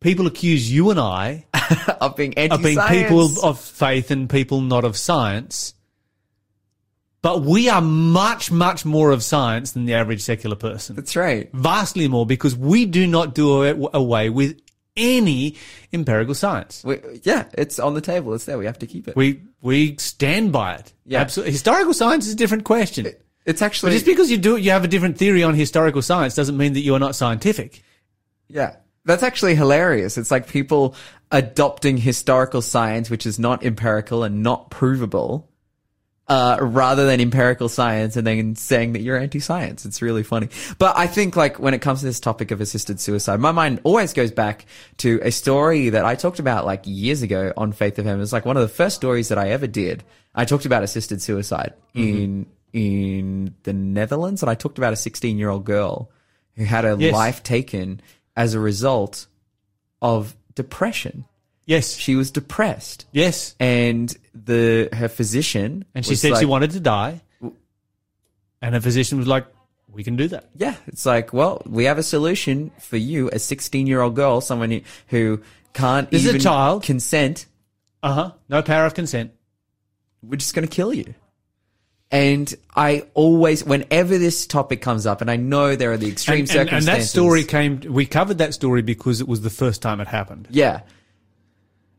people 0.00 0.26
accuse 0.26 0.70
you 0.70 0.90
and 0.90 0.98
I 0.98 1.46
of 2.00 2.16
being 2.16 2.34
of 2.36 2.62
being 2.62 2.78
people 2.88 3.44
of 3.44 3.60
faith 3.60 4.10
and 4.10 4.28
people 4.28 4.60
not 4.60 4.84
of 4.84 4.96
science. 4.96 5.74
But 7.22 7.42
we 7.42 7.68
are 7.68 7.80
much, 7.80 8.50
much 8.50 8.84
more 8.84 9.12
of 9.12 9.22
science 9.22 9.72
than 9.72 9.84
the 9.84 9.94
average 9.94 10.22
secular 10.22 10.56
person. 10.56 10.96
That's 10.96 11.14
right. 11.14 11.48
Vastly 11.52 12.08
more 12.08 12.26
because 12.26 12.56
we 12.56 12.84
do 12.84 13.06
not 13.06 13.32
do 13.32 13.62
away 13.94 14.28
with 14.28 14.60
any 14.96 15.56
empirical 15.92 16.34
science. 16.34 16.82
We, 16.84 17.00
yeah, 17.22 17.46
it's 17.54 17.78
on 17.78 17.94
the 17.94 18.00
table. 18.00 18.34
It's 18.34 18.44
there. 18.44 18.58
We 18.58 18.66
have 18.66 18.78
to 18.80 18.86
keep 18.86 19.08
it. 19.08 19.16
We, 19.16 19.42
we 19.60 19.96
stand 19.96 20.52
by 20.52 20.74
it. 20.74 20.92
Yeah. 21.04 21.20
Absolutely. 21.20 21.52
Historical 21.52 21.94
science 21.94 22.26
is 22.26 22.34
a 22.34 22.36
different 22.36 22.64
question. 22.64 23.06
it's 23.06 23.60
But 23.60 23.62
actually 23.62 23.92
just 23.92 24.06
because 24.06 24.30
you 24.30 24.38
do 24.38 24.56
you 24.56 24.70
have 24.70 24.84
a 24.84 24.88
different 24.88 25.18
theory 25.18 25.42
on 25.42 25.54
historical 25.54 26.02
science 26.02 26.34
doesn't 26.34 26.56
mean 26.56 26.74
that 26.74 26.80
you 26.80 26.94
are 26.94 27.00
not 27.00 27.14
scientific. 27.14 27.82
Yeah. 28.48 28.76
That's 29.04 29.22
actually 29.22 29.56
hilarious. 29.56 30.16
It's 30.16 30.30
like 30.30 30.46
people 30.46 30.94
adopting 31.32 31.96
historical 31.96 32.62
science, 32.62 33.10
which 33.10 33.26
is 33.26 33.38
not 33.38 33.64
empirical 33.64 34.22
and 34.22 34.42
not 34.42 34.70
provable, 34.70 35.50
uh, 36.28 36.56
rather 36.60 37.04
than 37.04 37.20
empirical 37.20 37.68
science 37.68 38.16
and 38.16 38.26
then 38.26 38.54
saying 38.54 38.92
that 38.92 39.02
you're 39.02 39.18
anti-science. 39.18 39.84
It's 39.84 40.00
really 40.00 40.22
funny. 40.22 40.48
But 40.78 40.96
I 40.96 41.06
think 41.06 41.36
like 41.36 41.58
when 41.58 41.74
it 41.74 41.80
comes 41.80 42.00
to 42.00 42.06
this 42.06 42.20
topic 42.20 42.50
of 42.52 42.60
assisted 42.60 43.00
suicide, 43.00 43.40
my 43.40 43.52
mind 43.52 43.80
always 43.84 44.12
goes 44.12 44.30
back 44.30 44.64
to 44.98 45.20
a 45.22 45.30
story 45.32 45.90
that 45.90 46.04
I 46.04 46.14
talked 46.14 46.38
about 46.38 46.64
like 46.64 46.82
years 46.84 47.22
ago 47.22 47.52
on 47.56 47.72
Faith 47.72 47.98
of 47.98 48.04
Heaven. 48.04 48.20
It 48.20 48.22
was 48.22 48.32
like 48.32 48.46
one 48.46 48.56
of 48.56 48.62
the 48.62 48.68
first 48.68 48.96
stories 48.96 49.28
that 49.28 49.38
I 49.38 49.50
ever 49.50 49.66
did. 49.66 50.04
I 50.34 50.44
talked 50.44 50.64
about 50.64 50.82
assisted 50.82 51.20
suicide 51.20 51.74
in, 51.92 52.46
in 52.72 53.54
the 53.64 53.72
Netherlands 53.72 54.42
and 54.42 54.48
I 54.48 54.54
talked 54.54 54.78
about 54.78 54.92
a 54.92 54.96
16 54.96 55.36
year 55.38 55.50
old 55.50 55.64
girl 55.64 56.10
who 56.56 56.64
had 56.64 56.84
her 56.84 56.96
Yes. 56.98 57.12
life 57.12 57.42
taken 57.42 58.00
as 58.36 58.54
a 58.54 58.60
result 58.60 59.26
of 60.00 60.36
depression. 60.54 61.24
Yes. 61.66 61.96
She 61.96 62.16
was 62.16 62.30
depressed 62.30 63.06
Yes. 63.12 63.54
and 63.60 64.14
the, 64.34 64.88
her 64.92 65.08
physician 65.08 65.84
And 65.94 66.04
she 66.04 66.12
was 66.12 66.20
said 66.20 66.28
she 66.30 66.34
like- 66.34 66.48
wanted 66.48 66.70
to 66.72 66.80
die. 66.80 67.20
And 68.60 68.74
her 68.74 68.80
physician 68.80 69.18
was 69.18 69.26
like, 69.26 69.46
we 69.90 70.04
can 70.04 70.16
do 70.16 70.28
that. 70.28 70.48
Yeah, 70.56 70.76
it's 70.86 71.04
like, 71.04 71.32
well, 71.32 71.60
we 71.66 71.84
have 71.84 71.98
a 71.98 72.02
solution 72.02 72.70
for 72.80 72.96
you, 72.96 73.28
a 73.32 73.38
16 73.38 73.86
year 73.86 74.00
old 74.00 74.14
girl, 74.16 74.40
someone 74.40 74.70
who- 74.70 74.80
who 75.08 75.40
can't 75.74 76.10
This 76.10 76.22
is 76.22 76.26
a 76.26 76.30
even 76.30 76.40
child. 76.40 76.82
consent. 76.82 77.46
Uh 78.02 78.12
huh. 78.14 78.30
No 78.48 78.62
power 78.62 78.86
of 78.86 78.94
consent. 78.94 79.32
We're 80.22 80.36
just 80.36 80.54
going 80.54 80.66
to 80.66 80.74
kill 80.74 80.94
you. 80.94 81.14
And 82.10 82.54
I 82.76 83.06
always, 83.14 83.64
whenever 83.64 84.18
this 84.18 84.46
topic 84.46 84.82
comes 84.82 85.06
up, 85.06 85.20
and 85.22 85.30
I 85.30 85.36
know 85.36 85.76
there 85.76 85.92
are 85.92 85.96
the 85.96 86.08
extreme 86.10 86.40
And, 86.40 86.50
and, 86.50 86.58
and 86.58 86.68
circumstances. 86.68 87.04
that 87.06 87.10
story 87.10 87.44
came, 87.44 87.80
we 87.80 88.04
covered 88.06 88.38
that 88.38 88.52
story 88.54 88.82
because 88.82 89.20
it 89.20 89.28
was 89.28 89.40
the 89.40 89.50
first 89.50 89.80
time 89.82 90.00
it 90.00 90.08
happened. 90.08 90.48
yeah. 90.50 90.80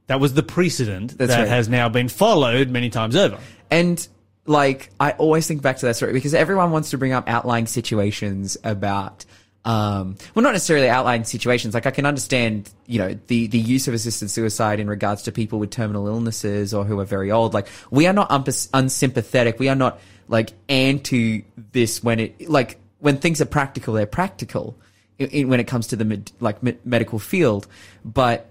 That 0.07 0.19
was 0.19 0.33
the 0.33 0.43
precedent 0.43 1.17
That's 1.17 1.31
that 1.31 1.39
right. 1.39 1.47
has 1.47 1.69
now 1.69 1.89
been 1.89 2.09
followed 2.09 2.69
many 2.69 2.89
times 2.89 3.15
over. 3.15 3.37
And 3.71 4.05
like, 4.45 4.89
I 4.99 5.11
always 5.11 5.47
think 5.47 5.61
back 5.61 5.77
to 5.77 5.85
that 5.85 5.95
story 5.95 6.13
because 6.13 6.33
everyone 6.33 6.71
wants 6.71 6.89
to 6.91 6.97
bring 6.97 7.13
up 7.13 7.29
outlying 7.29 7.65
situations 7.65 8.57
about, 8.63 9.25
um, 9.63 10.17
well, 10.35 10.43
not 10.43 10.51
necessarily 10.51 10.89
outlying 10.89 11.23
situations. 11.23 11.73
Like, 11.73 11.85
I 11.85 11.91
can 11.91 12.05
understand, 12.05 12.69
you 12.85 12.99
know, 12.99 13.17
the, 13.27 13.47
the 13.47 13.57
use 13.57 13.87
of 13.87 13.93
assisted 13.93 14.29
suicide 14.29 14.81
in 14.81 14.87
regards 14.87 15.23
to 15.23 15.31
people 15.31 15.59
with 15.59 15.69
terminal 15.69 16.07
illnesses 16.07 16.73
or 16.73 16.83
who 16.83 16.99
are 16.99 17.05
very 17.05 17.31
old. 17.31 17.53
Like, 17.53 17.67
we 17.89 18.05
are 18.05 18.13
not 18.13 18.27
unsympathetic. 18.73 19.59
We 19.59 19.69
are 19.69 19.75
not 19.75 20.01
like 20.27 20.51
anti 20.67 21.45
this 21.71 22.03
when 22.03 22.19
it, 22.19 22.49
like, 22.49 22.79
when 22.99 23.17
things 23.17 23.39
are 23.39 23.45
practical, 23.45 23.93
they're 23.93 24.05
practical 24.05 24.77
in, 25.17 25.29
in, 25.29 25.49
when 25.49 25.61
it 25.61 25.67
comes 25.67 25.87
to 25.87 25.95
the 25.95 26.05
med- 26.05 26.31
like 26.41 26.61
me- 26.61 26.77
medical 26.83 27.19
field. 27.19 27.67
But 28.03 28.49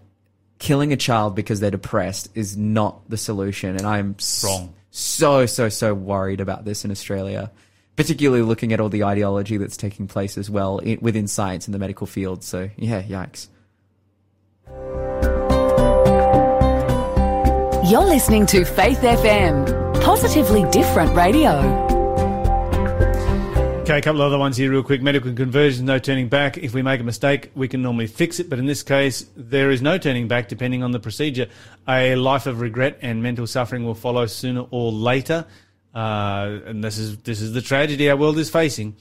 killing 0.63 0.93
a 0.93 0.97
child 0.97 1.35
because 1.35 1.61
they're 1.61 1.71
depressed 1.71 2.29
is 2.35 2.57
not 2.57 3.11
the 3.11 3.17
solution. 3.17 3.77
And 3.77 3.87
I'm 3.87 4.17
Wrong. 4.45 4.73
so, 4.91 5.45
so, 5.47 5.69
so 5.69 5.93
worried 5.93 6.41
about 6.41 6.65
this 6.65 6.85
in 6.85 6.91
Australia 6.91 7.51
particularly 7.97 8.43
looking 8.43 8.73
at 8.73 8.81
all 8.81 8.89
the 8.89 9.05
ideology 9.05 9.57
that's 9.57 9.77
taking 9.77 10.07
place 10.07 10.39
as 10.39 10.49
well 10.49 10.81
i 10.87 10.97
within 11.01 11.27
science 11.27 11.67
and 11.67 11.75
the 11.75 11.79
medical 11.79 12.07
field. 12.07 12.43
So 12.43 12.71
yeah, 12.77 13.03
yikes. 13.03 13.49
You're 17.91 18.07
listening 18.07 18.47
to 18.47 18.65
Faith 18.65 19.01
FM, 19.01 20.01
positively 20.03 20.65
different 20.71 21.15
radio. 21.15 21.92
Okay, 23.83 23.99
a 23.99 24.01
couple 24.01 24.23
of 24.23 24.29
other 24.29 24.39
ones 24.39 24.57
here, 24.57 24.71
real 24.71 24.85
quick. 24.85 25.03
Medical 25.03 25.33
conversions, 25.33 25.83
no 25.83 25.99
turning 25.99 26.29
back. 26.29 26.57
If 26.57 26.73
we 26.73 26.83
make 26.83 27.01
a 27.01 27.03
mistake, 27.03 27.51
we 27.57 27.67
can 27.67 27.83
normally 27.83 28.07
fix 28.07 28.39
it, 28.39 28.49
but 28.49 28.61
in 28.61 28.67
this 28.67 28.81
case, 28.85 29.27
there 29.37 29.73
is 29.73 29.83
no 29.83 29.99
turning 29.99 30.29
back 30.29 30.47
depending 30.47 30.85
on 30.85 30.93
the 30.93 31.01
procedure. 31.01 31.49
A 31.89 32.15
life 32.15 32.47
of 32.47 32.61
regret 32.61 33.01
and 33.03 33.25
mental 33.25 33.45
suffering 33.45 33.85
will 33.85 33.97
follow 33.97 34.27
sooner 34.27 34.67
or 34.71 34.93
later. 34.93 35.47
Uh, 35.93 36.61
and 36.65 36.85
this 36.85 36.97
is 36.97 37.19
this 37.19 37.41
is 37.41 37.55
the 37.55 37.61
tragedy 37.61 38.09
our 38.09 38.17
world 38.17 38.39
is 38.39 38.49
facing. 38.49 38.95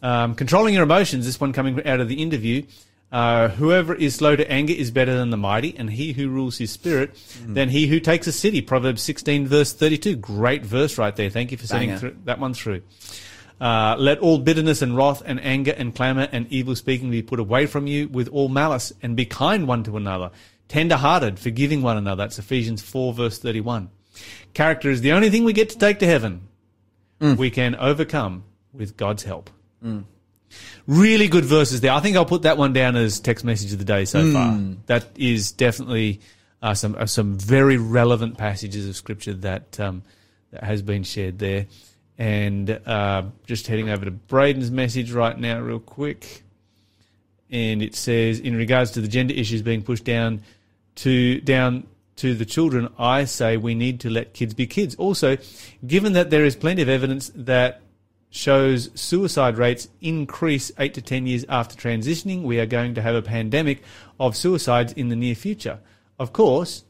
Um, 0.00 0.36
controlling 0.36 0.74
your 0.74 0.84
emotions. 0.84 1.26
This 1.26 1.40
one 1.40 1.52
coming 1.52 1.84
out 1.84 1.98
of 1.98 2.06
the 2.06 2.22
interview. 2.22 2.62
Uh, 3.10 3.48
whoever 3.48 3.96
is 3.96 4.14
slow 4.14 4.36
to 4.36 4.48
anger 4.48 4.72
is 4.72 4.92
better 4.92 5.12
than 5.12 5.30
the 5.30 5.36
mighty, 5.36 5.76
and 5.76 5.90
he 5.90 6.12
who 6.12 6.28
rules 6.28 6.56
his 6.56 6.70
spirit 6.70 7.18
than 7.44 7.68
he 7.68 7.88
who 7.88 7.98
takes 7.98 8.28
a 8.28 8.32
city. 8.32 8.62
Proverbs 8.62 9.02
sixteen 9.02 9.48
verse 9.48 9.72
thirty 9.72 9.98
two. 9.98 10.14
Great 10.14 10.64
verse 10.64 10.98
right 10.98 11.16
there. 11.16 11.30
Thank 11.30 11.50
you 11.50 11.58
for 11.58 11.66
sending 11.66 11.90
that 12.26 12.38
one 12.38 12.54
through. 12.54 12.82
Uh, 13.60 13.94
let 13.98 14.18
all 14.20 14.38
bitterness 14.38 14.80
and 14.80 14.96
wrath 14.96 15.22
and 15.26 15.38
anger 15.44 15.74
and 15.76 15.94
clamour 15.94 16.26
and 16.32 16.46
evil 16.50 16.74
speaking 16.74 17.10
be 17.10 17.20
put 17.22 17.38
away 17.38 17.66
from 17.66 17.86
you 17.86 18.08
with 18.08 18.26
all 18.28 18.48
malice 18.48 18.92
and 19.02 19.16
be 19.16 19.26
kind 19.26 19.68
one 19.68 19.84
to 19.84 19.96
another, 19.98 20.30
tender 20.68 20.96
hearted, 20.96 21.38
forgiving 21.38 21.82
one 21.82 21.98
another. 21.98 22.24
That's 22.24 22.38
Ephesians 22.38 22.80
4 22.80 23.12
verse 23.12 23.38
31. 23.38 23.90
Character 24.54 24.90
is 24.90 25.02
the 25.02 25.12
only 25.12 25.28
thing 25.28 25.44
we 25.44 25.52
get 25.52 25.68
to 25.70 25.78
take 25.78 25.98
to 25.98 26.06
heaven. 26.06 26.48
We 27.36 27.50
can 27.50 27.74
overcome 27.76 28.44
with 28.72 28.96
God's 28.96 29.24
help. 29.24 29.50
Really 30.86 31.28
good 31.28 31.44
verses 31.44 31.80
there. 31.82 31.92
I 31.92 32.00
think 32.00 32.16
I'll 32.16 32.24
put 32.24 32.42
that 32.42 32.56
one 32.56 32.72
down 32.72 32.96
as 32.96 33.20
text 33.20 33.44
message 33.44 33.72
of 33.74 33.78
the 33.78 33.84
day 33.84 34.04
so 34.06 34.32
far. 34.32 34.52
That 34.86 35.06
is 35.16 35.52
definitely 35.52 36.20
uh, 36.62 36.74
some 36.74 36.96
uh, 36.98 37.06
some 37.06 37.38
very 37.38 37.76
relevant 37.76 38.36
passages 38.38 38.88
of 38.88 38.96
scripture 38.96 39.34
that 39.34 39.78
um, 39.78 40.02
that 40.50 40.64
has 40.64 40.82
been 40.82 41.04
shared 41.04 41.38
there. 41.38 41.66
And 42.20 42.68
uh, 42.68 43.22
just 43.46 43.66
heading 43.66 43.88
over 43.88 44.04
to 44.04 44.10
Braden's 44.10 44.70
message 44.70 45.10
right 45.10 45.38
now, 45.38 45.58
real 45.58 45.80
quick. 45.80 46.42
And 47.50 47.82
it 47.82 47.94
says, 47.94 48.38
in 48.38 48.56
regards 48.56 48.90
to 48.90 49.00
the 49.00 49.08
gender 49.08 49.32
issues 49.32 49.62
being 49.62 49.82
pushed 49.82 50.04
down 50.04 50.42
to 50.96 51.40
down 51.40 51.86
to 52.16 52.34
the 52.34 52.44
children, 52.44 52.90
I 52.98 53.24
say 53.24 53.56
we 53.56 53.74
need 53.74 54.00
to 54.00 54.10
let 54.10 54.34
kids 54.34 54.52
be 54.52 54.66
kids. 54.66 54.94
Also, 54.96 55.38
given 55.86 56.12
that 56.12 56.28
there 56.28 56.44
is 56.44 56.56
plenty 56.56 56.82
of 56.82 56.90
evidence 56.90 57.32
that 57.34 57.80
shows 58.28 58.90
suicide 58.94 59.56
rates 59.56 59.88
increase 60.02 60.70
eight 60.78 60.92
to 60.94 61.00
ten 61.00 61.26
years 61.26 61.46
after 61.48 61.74
transitioning, 61.74 62.42
we 62.42 62.60
are 62.60 62.66
going 62.66 62.96
to 62.96 63.02
have 63.02 63.14
a 63.14 63.22
pandemic 63.22 63.82
of 64.20 64.36
suicides 64.36 64.92
in 64.92 65.08
the 65.08 65.16
near 65.16 65.34
future. 65.34 65.78
Of 66.18 66.34
course, 66.34 66.84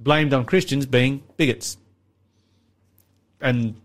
blamed 0.00 0.34
on 0.34 0.44
Christians 0.44 0.84
being 0.84 1.22
bigots. 1.36 1.76
And 3.40 3.80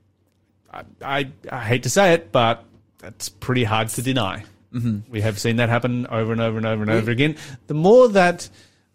I, 0.72 0.84
I, 1.02 1.32
I 1.52 1.64
hate 1.66 1.84
to 1.84 1.90
say 1.90 2.14
it, 2.14 2.32
but 2.32 2.66
that's 3.00 3.30
pretty 3.30 3.64
hard 3.64 3.90
to 3.90 4.02
deny. 4.02 4.44
Mm-hmm. 4.74 5.12
We 5.12 5.22
have 5.22 5.40
seen 5.40 5.56
that 5.58 5.70
happen 5.70 6.06
over 6.08 6.32
and 6.32 6.42
over 6.42 6.58
and 6.58 6.66
over 6.66 6.82
and 6.84 6.92
over 6.92 7.10
again. 7.12 7.38
The 7.68 7.74
more 7.74 8.08
that 8.10 8.50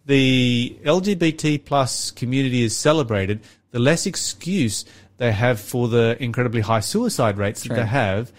the 0.06 0.78
LGBT 0.84 1.64
plus 1.64 2.10
community 2.10 2.62
is 2.62 2.76
celebrated, 2.76 3.40
the 3.70 3.78
less 3.78 4.06
excuse 4.06 4.84
they 5.16 5.32
have 5.32 5.60
for 5.60 5.88
the 5.88 6.16
incredibly 6.20 6.60
high 6.60 6.80
suicide 6.80 7.38
rates 7.38 7.62
that 7.62 7.68
True. 7.68 7.76
they 7.76 7.86
have. 7.86 8.32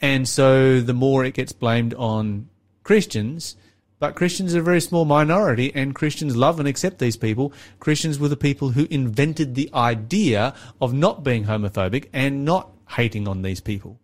And 0.00 0.28
so 0.28 0.80
the 0.80 0.92
more 0.92 1.24
it 1.24 1.34
gets 1.34 1.52
blamed 1.52 1.94
on 1.94 2.48
Christians, 2.82 3.56
but 3.98 4.16
Christians 4.16 4.54
are 4.54 4.60
a 4.60 4.62
very 4.62 4.80
small 4.80 5.04
minority 5.04 5.72
and 5.74 5.94
Christians 5.94 6.34
love 6.34 6.58
and 6.58 6.66
accept 6.66 6.98
these 6.98 7.16
people. 7.16 7.52
Christians 7.78 8.18
were 8.18 8.28
the 8.28 8.36
people 8.36 8.70
who 8.70 8.88
invented 8.90 9.54
the 9.54 9.70
idea 9.72 10.54
of 10.80 10.92
not 10.92 11.22
being 11.22 11.44
homophobic 11.44 12.08
and 12.12 12.44
not 12.44 12.72
hating 12.92 13.28
on 13.28 13.42
these 13.42 13.60
people. 13.60 13.98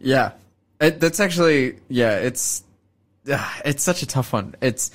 Yeah, 0.00 0.32
it, 0.80 1.00
that's 1.00 1.20
actually 1.20 1.76
yeah. 1.88 2.16
It's 2.16 2.64
ah, 3.30 3.60
it's 3.64 3.82
such 3.82 4.02
a 4.02 4.06
tough 4.06 4.32
one. 4.32 4.54
It's 4.60 4.90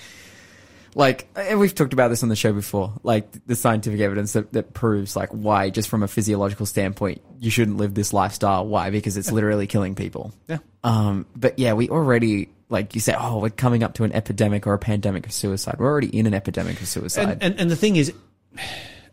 like 0.95 1.27
and 1.35 1.59
we've 1.59 1.73
talked 1.73 1.93
about 1.93 2.09
this 2.09 2.23
on 2.23 2.29
the 2.29 2.35
show 2.35 2.51
before. 2.53 2.93
Like 3.03 3.27
the 3.45 3.55
scientific 3.55 3.99
evidence 4.01 4.33
that, 4.33 4.51
that 4.53 4.73
proves 4.73 5.15
like 5.15 5.29
why, 5.29 5.69
just 5.69 5.89
from 5.89 6.03
a 6.03 6.07
physiological 6.07 6.65
standpoint, 6.65 7.21
you 7.39 7.49
shouldn't 7.49 7.77
live 7.77 7.93
this 7.93 8.13
lifestyle. 8.13 8.67
Why? 8.67 8.89
Because 8.89 9.15
it's 9.15 9.31
literally 9.31 9.67
killing 9.67 9.95
people. 9.95 10.33
Yeah. 10.47 10.57
Um, 10.83 11.25
but 11.35 11.59
yeah, 11.59 11.73
we 11.73 11.89
already 11.89 12.49
like 12.69 12.95
you 12.95 13.01
say, 13.01 13.15
oh, 13.17 13.39
we're 13.39 13.49
coming 13.49 13.83
up 13.83 13.93
to 13.95 14.03
an 14.03 14.11
epidemic 14.13 14.67
or 14.67 14.73
a 14.73 14.79
pandemic 14.79 15.25
of 15.25 15.31
suicide. 15.31 15.75
We're 15.79 15.89
already 15.89 16.07
in 16.07 16.27
an 16.27 16.33
epidemic 16.33 16.81
of 16.81 16.87
suicide. 16.87 17.29
And, 17.29 17.43
and, 17.43 17.59
and 17.61 17.71
the 17.71 17.75
thing 17.75 17.95
is, 17.95 18.11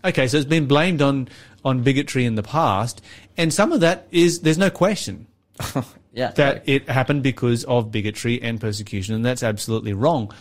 okay, 0.05 0.29
so 0.29 0.37
it's 0.37 0.47
been 0.47 0.67
blamed 0.67 1.03
on, 1.03 1.29
on 1.65 1.83
bigotry 1.83 2.25
in 2.25 2.35
the 2.35 2.43
past, 2.43 3.03
and 3.37 3.53
some 3.53 3.73
of 3.73 3.81
that 3.81 4.07
is, 4.11 4.41
there's 4.41 4.59
no 4.59 4.71
question 4.71 5.27
yeah, 6.13 6.31
that 6.33 6.69
it 6.69 6.89
happened 6.89 7.23
because 7.23 7.65
of 7.65 7.91
bigotry 7.91 8.41
and 8.43 8.61
persecution, 8.61 9.15
and 9.15 9.25
that's 9.25 9.43
absolutely 9.43 9.93
wrong. 9.93 10.33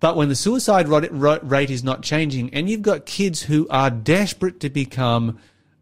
But 0.00 0.16
when 0.16 0.28
the 0.28 0.36
suicide 0.36 0.88
rate, 0.88 1.10
rate 1.10 1.70
is 1.70 1.82
not 1.82 2.02
changing, 2.02 2.54
and 2.54 2.70
you've 2.70 2.82
got 2.82 3.06
kids 3.06 3.42
who 3.42 3.66
are 3.68 3.90
desperate 3.90 4.60
to 4.60 4.70
become 4.70 5.38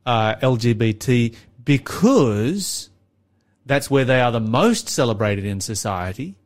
uh, 0.07 0.37
LGBT 0.37 1.35
because 1.65 2.89
that's 3.67 3.91
where 3.91 4.05
they 4.05 4.21
are 4.21 4.33
the 4.33 4.41
most 4.41 4.89
celebrated 4.89 5.45
in 5.45 5.61
society, 5.61 6.37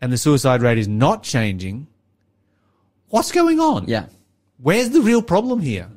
and 0.00 0.12
the 0.12 0.16
suicide 0.16 0.62
rate 0.62 0.78
is 0.78 0.88
not 0.88 1.22
changing, 1.22 1.86
what's 3.08 3.32
going 3.32 3.60
on? 3.60 3.86
yeah. 3.88 4.06
Where's 4.64 4.90
the 4.90 5.02
real 5.02 5.20
problem 5.22 5.60
here? 5.60 5.90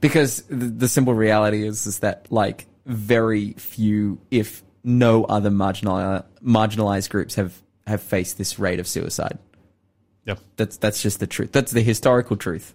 because 0.00 0.42
the, 0.42 0.66
the 0.66 0.88
simple 0.88 1.14
reality 1.14 1.66
is 1.66 1.86
is 1.86 2.00
that 2.00 2.26
like 2.30 2.66
very 2.84 3.52
few, 3.54 4.20
if 4.30 4.62
no 4.84 5.24
other 5.24 5.50
marginal 5.50 6.24
marginalized 6.44 7.10
groups 7.10 7.34
have 7.34 7.60
have 7.86 8.00
faced 8.02 8.38
this 8.38 8.58
rate 8.58 8.78
of 8.78 8.86
suicide. 8.86 9.38
Yep. 10.26 10.38
That's 10.56 10.76
that's 10.76 11.02
just 11.02 11.18
the 11.20 11.26
truth. 11.26 11.50
That's 11.52 11.72
the 11.72 11.80
historical 11.82 12.36
truth. 12.36 12.74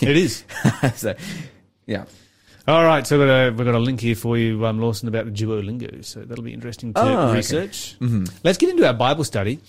It 0.00 0.16
is. 0.16 0.44
so, 0.94 1.14
yeah. 1.86 2.06
All 2.68 2.84
right, 2.84 3.06
so 3.06 3.18
we've 3.18 3.26
got, 3.26 3.46
a, 3.48 3.50
we've 3.50 3.66
got 3.66 3.74
a 3.74 3.78
link 3.80 4.00
here 4.00 4.14
for 4.14 4.36
you, 4.38 4.64
um, 4.66 4.78
Lawson, 4.80 5.08
about 5.08 5.24
the 5.24 5.32
Duolingo. 5.32 6.04
So 6.04 6.20
that'll 6.20 6.44
be 6.44 6.52
interesting 6.52 6.92
to 6.94 7.00
Oh, 7.00 7.18
okay. 7.28 7.36
research. 7.36 7.96
Let's 8.44 8.58
get 8.58 8.68
into 8.70 8.86
our 8.86 8.92
Bible 8.94 9.24
study, 9.24 9.60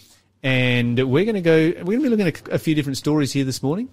and 0.43 0.97
we're 1.09 1.25
going 1.25 1.35
to 1.35 1.41
go. 1.41 1.57
We're 1.57 1.97
going 1.97 2.01
to 2.01 2.03
be 2.03 2.09
looking 2.09 2.27
at 2.27 2.47
a 2.53 2.59
few 2.59 2.75
different 2.75 2.97
stories 2.97 3.31
here 3.31 3.43
this 3.45 3.61
morning. 3.63 3.89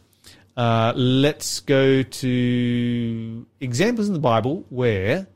Uh, 0.56 0.92
let's 0.96 1.60
go 1.60 2.02
to 2.02 3.46
examples 3.60 4.08
in 4.08 4.12
the 4.14 4.18
Bible 4.20 4.64
where 4.70 5.26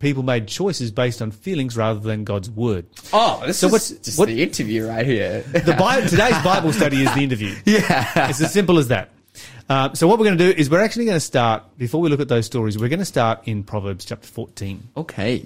people 0.00 0.24
made 0.24 0.48
choices 0.48 0.90
based 0.90 1.22
on 1.22 1.30
feelings 1.30 1.76
rather 1.76 2.00
than 2.00 2.24
God's 2.24 2.50
word. 2.50 2.86
Oh, 3.12 3.40
this 3.46 3.58
So 3.58 3.66
is 3.68 3.72
what's- 3.72 3.90
just 3.90 4.18
what- 4.18 4.26
the 4.28 4.42
interview 4.42 4.88
right 4.88 5.06
here. 5.06 5.42
The 5.52 5.74
Bible, 5.78 6.08
today's 6.08 6.42
Bible 6.42 6.72
study 6.72 7.02
is 7.04 7.14
the 7.14 7.20
interview. 7.28 7.54
yeah. 7.64 8.28
It's 8.28 8.40
as 8.42 8.52
simple 8.52 8.78
as 8.78 8.88
that. 8.88 9.10
Uh, 9.68 9.94
so 9.94 10.08
what 10.08 10.18
we're 10.18 10.24
going 10.26 10.38
to 10.38 10.52
do 10.52 10.58
is 10.58 10.68
we're 10.68 10.82
actually 10.82 11.04
going 11.04 11.16
to 11.16 11.20
start 11.20 11.62
before 11.78 12.00
we 12.00 12.08
look 12.08 12.18
at 12.20 12.28
those 12.28 12.46
stories. 12.46 12.76
We're 12.76 12.88
going 12.88 12.98
to 12.98 13.04
start 13.04 13.46
in 13.46 13.62
Proverbs 13.62 14.04
chapter 14.04 14.26
fourteen 14.26 14.88
Okay. 14.96 15.44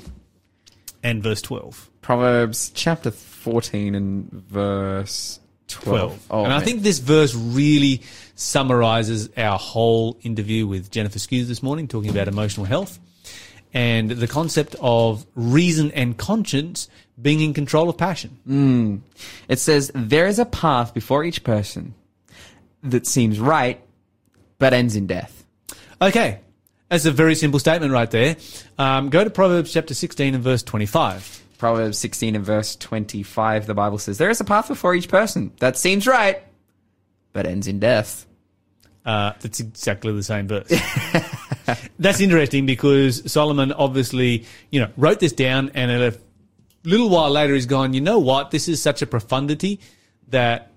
And 1.02 1.22
verse 1.22 1.42
twelve. 1.42 1.90
Proverbs 2.02 2.70
chapter 2.74 3.10
14 3.10 3.94
and 3.96 4.30
verse 4.32 5.40
12. 5.68 5.98
12. 5.98 6.26
Oh, 6.30 6.44
and 6.44 6.52
I 6.52 6.60
think 6.60 6.82
this 6.82 7.00
verse 7.00 7.34
really 7.34 8.02
summarizes 8.36 9.28
our 9.36 9.58
whole 9.58 10.16
interview 10.22 10.68
with 10.68 10.90
Jennifer 10.90 11.18
Skews 11.18 11.46
this 11.46 11.64
morning, 11.64 11.88
talking 11.88 12.10
about 12.10 12.28
emotional 12.28 12.64
health 12.64 13.00
and 13.76 14.10
the 14.10 14.26
concept 14.26 14.74
of 14.80 15.26
reason 15.34 15.90
and 15.92 16.16
conscience 16.16 16.88
being 17.20 17.40
in 17.40 17.52
control 17.52 17.90
of 17.90 17.98
passion. 17.98 18.38
Hmm. 18.46 18.96
It 19.48 19.58
says, 19.58 19.90
There 19.94 20.26
is 20.26 20.38
a 20.38 20.46
path 20.46 20.94
before 20.94 21.24
each 21.24 21.44
person 21.44 21.94
that 22.82 23.06
seems 23.06 23.38
right, 23.38 23.80
but 24.58 24.72
ends 24.72 24.96
in 24.96 25.06
death. 25.06 25.44
Okay. 26.00 26.40
That's 26.88 27.04
a 27.04 27.10
very 27.10 27.34
simple 27.34 27.58
statement 27.58 27.92
right 27.92 28.10
there. 28.10 28.36
Um, 28.78 29.10
go 29.10 29.24
to 29.24 29.30
Proverbs 29.30 29.72
chapter 29.72 29.94
16 29.94 30.34
and 30.34 30.44
verse 30.44 30.62
25. 30.62 31.44
Proverbs 31.58 31.98
16 31.98 32.36
and 32.36 32.44
verse 32.44 32.76
25, 32.76 33.66
the 33.66 33.74
Bible 33.74 33.98
says, 33.98 34.18
There 34.18 34.30
is 34.30 34.40
a 34.40 34.44
path 34.44 34.68
before 34.68 34.94
each 34.94 35.08
person 35.08 35.52
that 35.58 35.76
seems 35.76 36.06
right, 36.06 36.42
but 37.32 37.46
ends 37.46 37.66
in 37.66 37.80
death. 37.80 38.26
Uh, 39.04 39.32
that's 39.40 39.60
exactly 39.60 40.12
the 40.12 40.22
same 40.22 40.48
verse. 40.48 40.68
that's 41.98 42.20
interesting 42.20 42.66
because 42.66 43.30
Solomon 43.30 43.72
obviously, 43.72 44.44
you 44.70 44.80
know, 44.80 44.90
wrote 44.96 45.20
this 45.20 45.32
down 45.32 45.70
and 45.74 45.90
a 45.90 46.14
little 46.84 47.08
while 47.08 47.30
later 47.30 47.54
he's 47.54 47.66
gone, 47.66 47.94
you 47.94 48.00
know 48.00 48.18
what? 48.18 48.50
This 48.50 48.68
is 48.68 48.82
such 48.82 49.02
a 49.02 49.06
profundity 49.06 49.80
that 50.28 50.72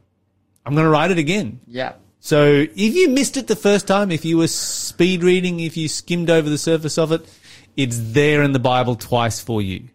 I'm 0.65 0.73
going 0.75 0.85
to 0.85 0.91
write 0.91 1.11
it 1.11 1.17
again. 1.17 1.59
Yeah. 1.67 1.93
So 2.19 2.65
if 2.75 2.95
you 2.95 3.09
missed 3.09 3.37
it 3.37 3.47
the 3.47 3.55
first 3.55 3.87
time, 3.87 4.11
if 4.11 4.25
you 4.25 4.37
were 4.37 4.47
speed 4.47 5.23
reading, 5.23 5.59
if 5.61 5.77
you 5.77 5.87
skimmed 5.87 6.29
over 6.29 6.49
the 6.49 6.57
surface 6.57 6.97
of 6.97 7.11
it, 7.11 7.27
It's 7.77 7.97
there 8.11 8.43
in 8.43 8.51
the 8.51 8.59
Bible 8.59 8.95
twice 8.95 9.39
for 9.39 9.61
you. 9.61 9.87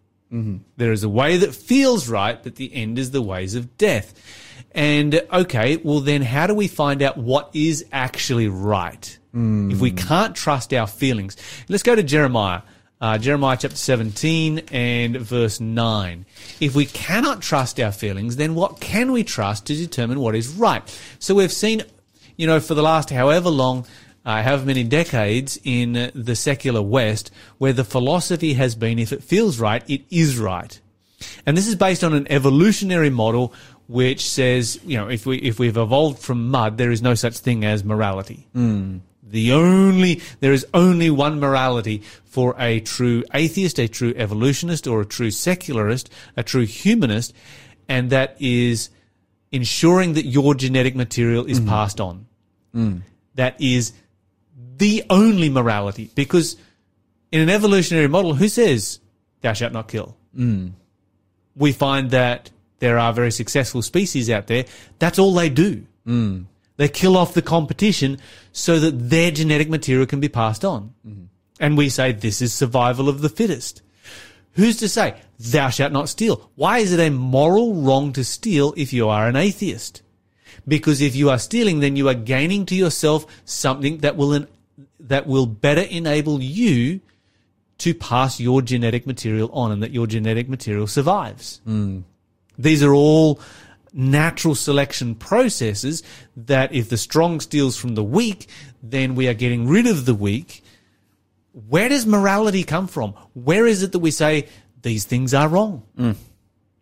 There 0.79 0.91
is 0.93 1.05
a 1.05 1.09
way 1.09 1.37
that 1.37 1.55
feels 1.55 2.09
right, 2.09 2.43
but 2.43 2.57
the 2.57 2.75
end 2.75 2.99
is 2.99 3.11
the 3.11 3.21
ways 3.21 3.55
of 3.55 3.77
death. 3.77 4.15
And 4.73 5.21
okay, 5.31 5.77
well 5.77 6.01
then 6.01 6.23
how 6.23 6.47
do 6.47 6.55
we 6.55 6.67
find 6.67 7.03
out 7.03 7.19
what 7.19 7.51
is 7.53 7.85
actually 7.93 8.49
right? 8.49 9.19
If 9.71 9.81
we 9.81 9.91
can't 9.91 10.35
trust 10.35 10.73
our 10.73 10.87
feelings. 10.87 11.37
Let's 11.69 11.83
go 11.83 11.95
to 11.95 12.03
Jeremiah. 12.03 12.63
Uh, 13.01 13.19
Jeremiah 13.19 13.59
chapter 13.61 13.77
17 13.77 14.61
and 14.73 15.17
verse 15.19 15.61
9. 15.61 16.25
If 16.61 16.75
we 16.75 16.87
cannot 16.87 17.43
trust 17.43 17.79
our 17.79 17.93
feelings, 17.93 18.37
then 18.37 18.55
what 18.55 18.81
can 18.81 19.13
we 19.13 19.25
trust 19.25 19.67
to 19.67 19.75
determine 19.77 20.21
what 20.21 20.35
is 20.35 20.49
right? 20.49 20.83
So 21.19 21.35
we've 21.35 21.53
seen, 21.53 21.83
you 22.37 22.47
know, 22.47 22.61
for 22.61 22.75
the 22.75 22.83
last 22.83 23.11
however 23.11 23.51
long, 23.51 23.87
uh, 24.25 24.43
however 24.43 24.67
many 24.67 24.85
decades 24.85 25.59
in 25.65 26.11
the 26.15 26.37
secular 26.37 26.83
West, 26.83 27.31
where 27.59 27.73
the 27.73 27.85
philosophy 27.85 28.55
has 28.55 28.75
been 28.75 28.99
if 28.99 29.13
it 29.13 29.23
feels 29.23 29.59
right, 29.59 29.83
it 29.89 30.03
is 30.11 30.39
right. 30.39 30.81
And 31.47 31.57
this 31.57 31.67
is 31.67 31.77
based 31.77 32.05
on 32.05 32.13
an 32.13 32.27
evolutionary 32.31 33.11
model 33.11 33.53
which 33.87 34.27
says, 34.27 34.81
you 34.85 34.97
know, 34.97 35.09
if 35.09 35.27
we 35.27 35.39
if 35.39 35.59
we've 35.59 35.77
evolved 35.77 36.19
from 36.19 36.51
mud, 36.51 36.79
there 36.79 36.91
is 36.91 37.03
no 37.03 37.15
such 37.15 37.39
thing 37.39 37.65
as 37.65 37.85
morality. 37.85 38.47
The 39.23 39.53
only 39.53 40.23
there 40.41 40.53
is 40.53 40.67
only 40.73 41.11
one 41.11 41.41
morality 41.41 42.03
for 42.25 42.55
a 42.59 42.81
true 42.81 43.25
atheist, 43.35 43.79
a 43.79 43.89
true 43.89 44.15
evolutionist, 44.17 44.87
or 44.87 45.03
a 45.03 45.07
true 45.07 45.31
secularist, 45.31 46.09
a 46.37 46.43
true 46.43 46.65
humanist, 46.65 47.35
and 47.89 48.11
that 48.11 48.37
is 48.41 48.91
ensuring 49.55 50.15
that 50.15 50.27
your 50.27 50.55
genetic 50.55 50.95
material 50.95 51.45
is 51.45 51.61
mm. 51.61 51.69
passed 51.69 52.01
on. 52.01 52.27
Mm. 52.75 53.03
That 53.37 53.61
is 53.61 53.93
the 54.77 55.05
only 55.09 55.49
morality 55.49 56.11
because 56.15 56.57
in 57.31 57.41
an 57.41 57.49
evolutionary 57.49 58.09
model, 58.09 58.35
who 58.35 58.49
says 58.49 59.01
thou 59.41 59.53
shalt 59.53 59.73
not 59.73 59.89
kill? 59.89 60.17
Mm. 60.37 60.73
we 61.55 61.71
find 61.71 62.11
that 62.11 62.51
there 62.81 62.99
are 62.99 63.13
very 63.13 63.31
successful 63.31 63.83
species 63.83 64.29
out 64.29 64.49
there. 64.49 64.65
That's 64.99 65.19
all 65.19 65.33
they 65.33 65.49
do. 65.49 65.87
Mm. 66.07 66.47
They 66.77 66.89
kill 66.89 67.17
off 67.17 67.35
the 67.35 67.43
competition 67.43 68.19
so 68.53 68.81
that 68.81 69.11
their 69.11 69.31
genetic 69.31 69.69
material 69.69 70.07
can 70.07 70.19
be 70.19 70.29
passed 70.29 70.65
on. 70.65 70.93
Mm-hmm. 71.07 71.25
And 71.61 71.79
we 71.79 71.89
say 71.89 72.11
this 72.11 72.43
is 72.43 72.53
survival 72.53 73.09
of 73.09 73.21
the 73.21 73.29
fittest. 73.29 73.83
Who's 74.53 74.77
to 74.79 74.89
say 74.89 75.15
thou 75.53 75.69
shalt 75.71 75.93
not 75.93 76.09
steal? 76.09 76.51
Why 76.55 76.79
is 76.79 76.93
it 76.93 77.01
a 77.01 77.11
moral 77.11 77.75
wrong 77.75 78.13
to 78.15 78.25
steal 78.25 78.75
if 78.77 78.93
you 78.93 79.09
are 79.09 79.29
an 79.29 79.37
atheist? 79.37 80.03
Because 80.67 81.01
if 81.01 81.15
you 81.15 81.31
are 81.31 81.39
stealing, 81.39 81.81
then 81.81 81.97
you 81.97 82.09
are 82.09 82.15
gaining 82.15 82.67
to 82.67 82.75
yourself 82.75 83.27
something 83.45 83.99
that 83.99 84.17
will, 84.17 84.47
that 85.01 85.27
will 85.27 85.47
better 85.47 85.83
enable 85.83 86.43
you 86.43 87.01
to 87.79 87.95
pass 87.95 88.41
your 88.41 88.63
genetic 88.63 89.07
material 89.07 89.51
on 89.53 89.73
and 89.73 89.83
that 89.83 89.91
your 89.91 90.07
genetic 90.07 90.49
material 90.49 90.87
survives. 90.87 91.61
Hmm. 91.65 92.01
These 92.57 92.83
are 92.83 92.95
all 92.95 93.41
natural 93.93 94.55
selection 94.55 95.15
processes 95.15 96.03
that 96.37 96.73
if 96.73 96.89
the 96.89 96.97
strong 96.97 97.41
steals 97.41 97.77
from 97.77 97.95
the 97.95 98.05
weak, 98.05 98.49
then 98.83 99.15
we 99.15 99.29
are 99.29 99.35
getting 99.35 99.69
rid 99.69 99.87
of 99.87 100.07
the 100.07 100.15
weak. 100.15 100.63
Where 101.69 101.89
does 101.89 102.07
morality 102.07 102.65
come 102.65 102.87
from? 102.87 103.15
Where 103.35 103.67
is 103.67 103.83
it 103.83 103.93
that 103.93 104.01
we 104.01 104.11
say 104.11 104.49
these 104.85 105.05
things 105.05 105.35
are 105.35 105.49
wrong? 105.49 105.83
Mm. 105.99 106.15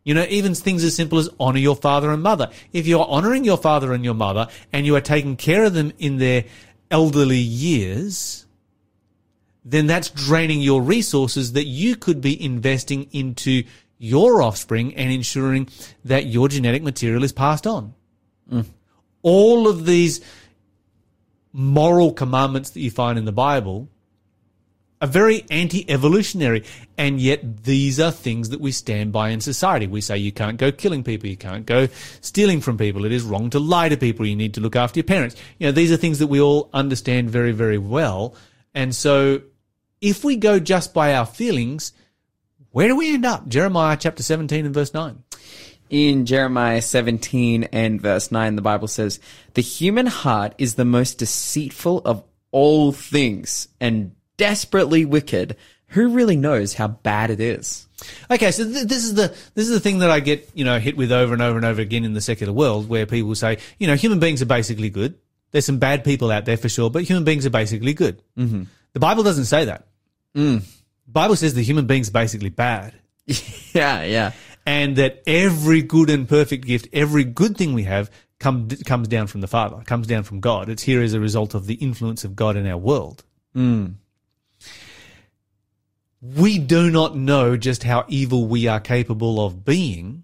You 0.05 0.15
know, 0.15 0.27
even 0.29 0.55
things 0.55 0.85
as 0.85 0.95
simple 0.95 1.19
as 1.19 1.31
honor 1.41 1.59
your 1.59 1.77
father 1.77 2.11
and 2.11 2.23
mother. 2.23 2.51
If 2.73 2.87
you're 2.87 3.07
honoring 3.09 3.45
your 3.45 3.57
father 3.57 3.95
and 3.95 4.05
your 4.05 4.15
mother 4.15 4.49
and 4.73 4.85
you 4.85 4.95
are 4.97 5.01
taking 5.01 5.37
care 5.37 5.65
of 5.65 5.73
them 5.73 5.93
in 5.99 6.19
their 6.19 6.45
elderly 6.91 7.39
years, 7.39 8.45
then 9.65 9.87
that's 9.87 10.11
draining 10.11 10.61
your 10.61 10.83
resources 10.83 11.53
that 11.53 11.67
you 11.67 11.97
could 11.97 12.21
be 12.21 12.45
investing 12.45 13.09
into 13.13 13.63
your 13.97 14.43
offspring 14.43 14.95
and 14.97 15.13
ensuring 15.13 15.69
that 16.05 16.27
your 16.27 16.49
genetic 16.49 16.83
material 16.83 17.23
is 17.23 17.33
passed 17.33 17.67
on. 17.67 17.95
Mm. 18.51 18.67
All 19.23 19.69
of 19.69 19.87
these 19.87 20.21
moral 21.53 22.13
commandments 22.13 22.71
that 22.71 22.81
you 22.81 22.91
find 22.91 23.19
in 23.19 23.25
the 23.25 23.33
Bible 23.33 23.89
are 25.03 25.09
very 25.09 25.45
anti-evolutionary, 25.51 26.65
and 26.97 27.21
yet 27.21 27.65
these 27.65 27.99
are 27.99 28.13
things 28.13 28.51
that 28.51 28.61
we 28.61 28.71
stand 28.71 29.13
by 29.13 29.31
in 29.31 29.41
society. 29.41 29.89
We 29.89 30.01
say 30.01 30.17
you 30.17 30.31
can't 30.31 30.57
go 30.57 30.71
killing 30.71 31.03
people, 31.03 31.29
you 31.29 31.37
can't 31.37 31.67
go 31.67 31.89
stealing 32.21 32.61
from 32.61 32.79
people, 32.79 33.05
it 33.05 33.13
is 33.13 33.25
wrong 33.25 33.51
to 33.51 33.59
lie 33.59 33.89
to 33.89 33.97
people, 33.97 34.25
you 34.25 34.37
need 34.37 34.55
to 34.55 34.61
look 34.61 34.77
after 34.77 35.01
your 35.01 35.05
parents. 35.05 35.35
You 35.59 35.67
know, 35.67 35.73
these 35.73 35.91
are 35.91 35.97
things 35.97 36.21
that 36.21 36.29
we 36.29 36.41
all 36.41 36.71
understand 36.73 37.31
very, 37.31 37.51
very 37.51 37.79
well. 37.79 38.37
And 38.75 38.95
so 38.95 39.43
if 40.01 40.23
we 40.23 40.37
go 40.37 40.61
just 40.61 40.95
by 40.95 41.15
our 41.15 41.27
feelings, 41.27 41.93
where 42.71 42.87
do 42.87 42.97
we 42.97 43.13
end 43.13 43.27
up? 43.27 43.49
Jeremiah 43.49 43.97
chapter 43.99 44.23
17 44.23 44.65
and 44.65 44.75
verse 44.75 44.95
9. 44.95 45.23
In 45.91 46.25
Jeremiah 46.25 46.81
17 46.81 47.65
and 47.65 48.01
verse 48.01 48.31
9, 48.31 48.57
the 48.57 48.63
Bible 48.63 48.89
says, 48.89 49.19
The 49.55 49.63
human 49.63 50.07
heart 50.07 50.55
is 50.59 50.77
the 50.77 50.85
most 50.85 51.19
deceitful 51.19 52.03
of 52.05 52.25
all 52.51 52.93
things 52.93 53.69
and 53.81 54.13
desperately 54.37 55.05
wicked. 55.05 55.57
Who 55.89 56.09
really 56.09 56.37
knows 56.37 56.75
how 56.75 56.89
bad 56.89 57.31
it 57.31 57.41
is? 57.41 57.87
Okay, 58.31 58.51
so 58.51 58.65
th- 58.65 58.87
this 58.87 59.05
is 59.05 59.15
the 59.15 59.29
this 59.55 59.69
is 59.69 59.71
the 59.71 59.81
thing 59.81 59.99
that 59.99 60.11
I 60.11 60.21
get 60.21 60.51
you 60.55 60.65
know 60.65 60.79
hit 60.79 60.97
with 60.97 61.13
over 61.13 61.33
and 61.33 61.43
over 61.43 61.57
and 61.57 61.67
over 61.67 61.81
again 61.81 62.05
in 62.05 62.15
the 62.15 62.21
secular 62.21 62.53
world, 62.53 62.89
where 62.89 63.07
people 63.07 63.35
say 63.35 63.59
you 63.79 63.87
know 63.87 63.95
human 63.95 64.19
beings 64.19 64.43
are 64.43 64.47
basically 64.47 64.91
good. 64.91 65.19
There's 65.51 65.67
some 65.67 65.79
bad 65.79 66.03
people 66.03 66.31
out 66.31 66.47
there 66.47 66.57
for 66.57 66.69
sure, 66.69 66.91
but 66.91 67.03
human 67.05 67.25
beings 67.25 67.45
are 67.45 67.51
basically 67.51 67.93
good. 67.93 68.23
Mm-hmm. 68.39 68.63
The 68.95 69.01
Bible 69.01 69.23
doesn't 69.23 69.45
say 69.45 69.67
that. 69.67 69.87
The 71.07 71.13
Bible 71.13 71.37
says 71.37 71.53
the 71.55 71.63
human 71.63 71.87
beings 71.87 72.09
are 72.09 72.13
basically 72.13 72.49
bad, 72.49 72.95
yeah, 73.27 74.03
yeah. 74.03 74.33
and 74.65 74.97
that 74.97 75.23
every 75.27 75.83
good 75.83 76.09
and 76.09 76.27
perfect 76.27 76.67
gift, 76.67 76.89
every 76.93 77.25
good 77.25 77.57
thing 77.59 77.75
we 77.75 77.83
have, 77.83 78.11
come, 78.39 78.69
comes 78.87 79.09
down 79.09 79.27
from 79.27 79.43
the 79.43 79.47
Father, 79.47 79.83
comes 79.85 80.07
down 80.07 80.23
from 80.23 80.41
God. 80.41 80.71
It's 80.71 80.83
here 80.83 81.03
as 81.03 81.13
a 81.13 81.21
result 81.21 81.55
of 81.55 81.67
the 81.67 81.75
influence 81.75 82.25
of 82.25 82.35
God 82.35 82.57
in 82.57 82.67
our 82.67 82.79
world. 82.79 83.25
We 86.23 86.59
do 86.59 86.89
not 86.91 87.17
know 87.17 87.57
just 87.57 87.83
how 87.83 88.05
evil 88.07 88.47
we 88.47 88.69
are 88.69 88.79
capable 88.79 89.45
of 89.45 89.65
being 89.65 90.23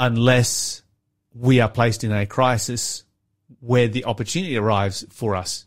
unless 0.00 0.82
we 1.34 1.60
are 1.60 1.68
placed 1.68 2.02
in 2.02 2.12
a 2.12 2.26
crisis 2.26 3.04
where 3.60 3.88
the 3.88 4.06
opportunity 4.06 4.56
arrives 4.56 5.04
for 5.10 5.36
us 5.36 5.66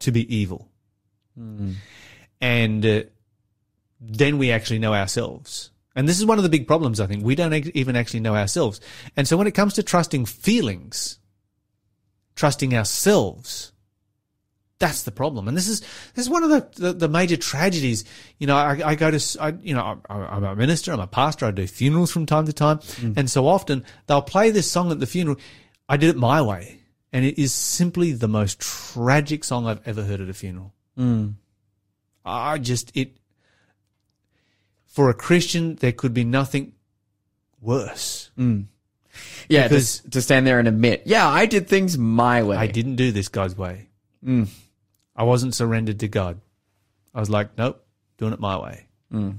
to 0.00 0.10
be 0.10 0.34
evil. 0.34 0.68
And 2.40 2.84
uh, 2.84 3.02
then 4.00 4.38
we 4.38 4.50
actually 4.50 4.80
know 4.80 4.94
ourselves. 4.94 5.70
And 5.94 6.08
this 6.08 6.18
is 6.18 6.26
one 6.26 6.38
of 6.38 6.44
the 6.44 6.50
big 6.50 6.66
problems, 6.66 7.00
I 7.00 7.06
think. 7.06 7.24
We 7.24 7.34
don't 7.34 7.52
even 7.52 7.96
actually 7.96 8.20
know 8.20 8.36
ourselves. 8.36 8.80
And 9.16 9.26
so 9.26 9.36
when 9.36 9.46
it 9.46 9.54
comes 9.54 9.74
to 9.74 9.82
trusting 9.82 10.26
feelings, 10.26 11.18
trusting 12.34 12.76
ourselves, 12.76 13.72
that's 14.78 15.02
the 15.02 15.10
problem. 15.10 15.48
And 15.48 15.56
this 15.56 15.68
is 15.68 15.80
this 16.14 16.26
is 16.26 16.30
one 16.30 16.44
of 16.44 16.50
the, 16.50 16.68
the, 16.82 16.92
the 16.92 17.08
major 17.08 17.36
tragedies. 17.36 18.04
You 18.38 18.46
know, 18.46 18.56
I, 18.56 18.80
I 18.90 18.94
go 18.94 19.10
to, 19.10 19.36
I, 19.42 19.48
you 19.60 19.74
know, 19.74 20.00
I, 20.08 20.14
I'm 20.14 20.44
a 20.44 20.54
minister, 20.54 20.92
I'm 20.92 21.00
a 21.00 21.06
pastor, 21.06 21.46
I 21.46 21.50
do 21.50 21.66
funerals 21.66 22.10
from 22.12 22.26
time 22.26 22.46
to 22.46 22.52
time. 22.52 22.80
And 23.16 23.28
so 23.30 23.46
often 23.48 23.84
they'll 24.06 24.22
play 24.22 24.50
this 24.50 24.70
song 24.70 24.92
at 24.92 25.00
the 25.00 25.06
funeral. 25.06 25.36
I 25.88 25.96
did 25.96 26.10
it 26.10 26.16
my 26.16 26.40
way. 26.42 26.80
And 27.12 27.24
it 27.24 27.40
is 27.40 27.52
simply 27.54 28.12
the 28.12 28.28
most 28.28 28.60
tragic 28.60 29.42
song 29.42 29.66
I've 29.66 29.80
ever 29.88 30.04
heard 30.04 30.20
at 30.20 30.28
a 30.28 30.34
funeral. 30.34 30.74
Mm. 30.98 31.34
I 32.24 32.58
just, 32.58 32.94
it, 32.94 33.16
for 34.86 35.08
a 35.08 35.14
Christian, 35.14 35.76
there 35.76 35.92
could 35.92 36.12
be 36.12 36.24
nothing 36.24 36.74
worse. 37.62 38.30
Mm. 38.38 38.66
Yeah, 39.48 39.64
Because- 39.68 40.00
to, 40.00 40.10
to 40.10 40.22
stand 40.22 40.46
there 40.46 40.58
and 40.58 40.68
admit, 40.68 41.02
yeah, 41.06 41.26
I 41.26 41.46
did 41.46 41.66
things 41.66 41.96
my 41.96 42.42
way. 42.42 42.56
I 42.56 42.66
didn't 42.66 42.96
do 42.96 43.10
this 43.10 43.28
God's 43.28 43.56
way. 43.56 43.88
I 45.18 45.24
wasn't 45.24 45.56
surrendered 45.56 45.98
to 46.00 46.08
God. 46.08 46.40
I 47.12 47.18
was 47.18 47.28
like, 47.28 47.58
nope, 47.58 47.84
doing 48.18 48.32
it 48.32 48.38
my 48.38 48.56
way. 48.56 48.86
Mm. 49.12 49.38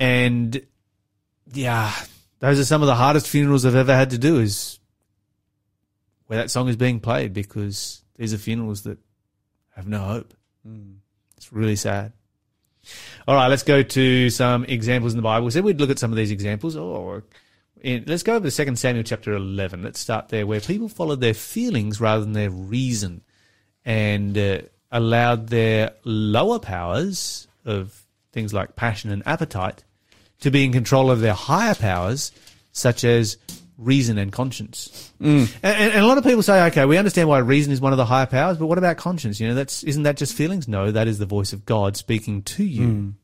And 0.00 0.66
yeah, 1.52 1.92
those 2.40 2.58
are 2.58 2.64
some 2.64 2.82
of 2.82 2.88
the 2.88 2.96
hardest 2.96 3.28
funerals 3.28 3.64
I've 3.64 3.76
ever 3.76 3.94
had 3.94 4.10
to 4.10 4.18
do 4.18 4.40
is 4.40 4.80
where 6.26 6.40
that 6.40 6.50
song 6.50 6.68
is 6.68 6.74
being 6.74 6.98
played 6.98 7.32
because 7.32 8.02
these 8.16 8.34
are 8.34 8.38
funerals 8.38 8.82
that 8.82 8.98
have 9.76 9.86
no 9.86 10.00
hope. 10.00 10.34
Mm. 10.66 10.96
It's 11.36 11.52
really 11.52 11.76
sad. 11.76 12.12
All 13.28 13.36
right, 13.36 13.48
let's 13.48 13.62
go 13.62 13.84
to 13.84 14.30
some 14.30 14.64
examples 14.64 15.12
in 15.12 15.16
the 15.16 15.22
Bible. 15.22 15.44
We 15.44 15.52
said 15.52 15.62
we'd 15.62 15.80
look 15.80 15.90
at 15.90 15.98
some 16.00 16.10
of 16.10 16.16
these 16.16 16.32
examples. 16.32 16.76
Oh, 16.76 17.22
in, 17.80 18.02
let's 18.08 18.24
go 18.24 18.34
over 18.34 18.50
to 18.50 18.64
2 18.64 18.74
Samuel 18.74 19.04
chapter 19.04 19.32
11. 19.32 19.82
Let's 19.82 20.00
start 20.00 20.28
there, 20.28 20.46
where 20.46 20.60
people 20.60 20.88
followed 20.88 21.20
their 21.20 21.34
feelings 21.34 22.00
rather 22.00 22.24
than 22.24 22.32
their 22.32 22.50
reason 22.50 23.22
and 23.84 24.36
uh, 24.36 24.58
allowed 24.90 25.48
their 25.48 25.92
lower 26.04 26.58
powers 26.58 27.48
of 27.64 28.04
things 28.32 28.52
like 28.54 28.76
passion 28.76 29.10
and 29.10 29.22
appetite 29.26 29.84
to 30.40 30.50
be 30.50 30.64
in 30.64 30.72
control 30.72 31.10
of 31.10 31.20
their 31.20 31.34
higher 31.34 31.74
powers, 31.74 32.32
such 32.72 33.04
as 33.04 33.36
reason 33.76 34.18
and 34.18 34.30
conscience. 34.32 35.12
And, 35.62 35.74
and, 35.74 35.92
and 35.92 36.04
a 36.04 36.06
lot 36.06 36.18
of 36.18 36.24
people 36.24 36.42
say, 36.42 36.64
okay, 36.66 36.84
we 36.84 36.98
understand 36.98 37.28
why 37.28 37.38
reason 37.38 37.72
is 37.72 37.80
one 37.80 37.92
of 37.92 37.96
the 37.98 38.04
higher 38.04 38.26
powers, 38.26 38.58
but 38.58 38.66
what 38.66 38.78
about 38.78 38.96
conscience? 38.98 39.40
You 39.40 39.48
know, 39.48 39.54
that's 39.54 39.82
isn't 39.84 40.02
that 40.04 40.16
just 40.16 40.34
feelings? 40.34 40.68
No, 40.68 40.90
that 40.90 41.08
is 41.08 41.18
the 41.18 41.26
voice 41.26 41.52
of 41.52 41.64
God 41.64 41.96
speaking 41.96 42.42
to 42.42 42.64
you 42.64 43.14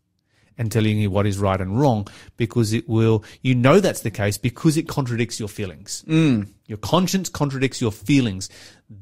and 0.59 0.73
telling 0.73 0.99
you 0.99 1.11
what 1.11 1.27
is 1.27 1.38
right 1.38 1.61
and 1.61 1.79
wrong 1.79 2.07
because 2.37 2.73
it 2.73 2.88
will, 2.88 3.25
you 3.42 3.55
know 3.55 3.81
that's 3.81 4.01
the 4.01 4.11
case 4.11 4.38
because 4.38 4.77
it 4.77 4.88
contradicts 4.88 5.38
your 5.38 5.49
feelings. 5.49 6.05
Mm. 6.07 6.49
Your 6.66 6.79
conscience 6.79 7.29
contradicts 7.29 7.81
your 7.81 7.92
feelings. 7.92 8.49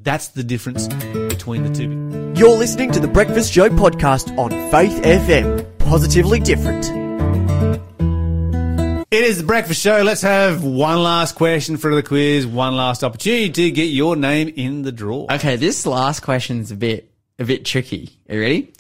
That's 0.02 0.28
the 0.28 0.44
difference 0.44 0.88
between 0.88 1.62
the 1.62 1.74
two. 1.74 2.34
You're 2.38 2.56
listening 2.56 2.92
to 2.92 3.00
the 3.00 3.08
Breakfast 3.08 3.52
Show 3.52 3.68
podcast 3.70 4.36
on 4.38 4.50
Faith 4.70 5.02
FM. 5.02 5.78
Positively 5.78 6.40
different. 6.40 7.04
It 9.14 9.22
is 9.22 9.38
the 9.38 9.44
breakfast 9.44 9.80
show. 9.80 10.02
Let's 10.02 10.22
have 10.22 10.64
one 10.64 11.00
last 11.00 11.36
question 11.36 11.76
for 11.76 11.94
the 11.94 12.02
quiz, 12.02 12.48
one 12.48 12.76
last 12.76 13.04
opportunity 13.04 13.48
to 13.48 13.70
get 13.70 13.84
your 13.84 14.16
name 14.16 14.52
in 14.56 14.82
the 14.82 14.90
draw. 14.90 15.28
Okay, 15.30 15.54
this 15.54 15.86
last 15.86 16.20
question 16.20 16.58
is 16.58 16.72
a 16.72 16.74
bit 16.74 17.12
a 17.38 17.44
bit 17.44 17.64
tricky. 17.64 18.18
Are 18.28 18.34
you 18.34 18.40
ready? 18.40 18.72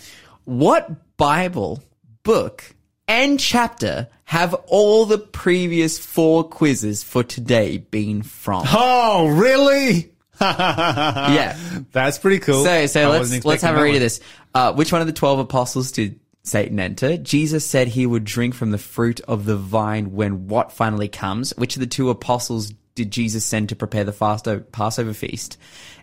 What 0.44 1.16
Bible 1.16 1.84
book 2.24 2.74
and 3.06 3.38
chapter 3.38 4.08
have 4.24 4.54
all 4.66 5.04
the 5.04 5.18
previous 5.18 5.98
four 5.98 6.42
quizzes 6.42 7.04
for 7.04 7.22
today 7.22 7.78
been 7.78 8.22
from? 8.22 8.64
Oh, 8.66 9.28
really? 9.28 10.10
yeah. 10.40 11.56
That's 11.92 12.18
pretty 12.18 12.40
cool. 12.40 12.64
So, 12.64 12.86
so 12.86 13.02
I 13.02 13.18
let's 13.18 13.44
let's 13.44 13.62
have 13.62 13.76
a 13.76 13.82
read 13.82 13.92
that 13.92 13.96
of 13.96 14.02
this. 14.02 14.20
Uh, 14.54 14.72
which 14.72 14.90
one 14.90 15.00
of 15.00 15.06
the 15.06 15.12
twelve 15.12 15.38
apostles 15.38 15.92
did 15.92 16.18
Satan 16.42 16.80
enter? 16.80 17.16
Jesus 17.16 17.64
said 17.64 17.88
he 17.88 18.06
would 18.06 18.24
drink 18.24 18.54
from 18.54 18.72
the 18.72 18.78
fruit 18.78 19.20
of 19.20 19.44
the 19.44 19.56
vine 19.56 20.12
when 20.12 20.48
what 20.48 20.72
finally 20.72 21.08
comes. 21.08 21.52
Which 21.56 21.76
of 21.76 21.80
the 21.80 21.86
two 21.86 22.10
apostles 22.10 22.72
did 22.94 23.10
Jesus 23.10 23.44
send 23.44 23.68
to 23.68 23.76
prepare 23.76 24.04
the 24.04 24.12
fast 24.12 24.48
Passover 24.72 25.14
feast? 25.14 25.58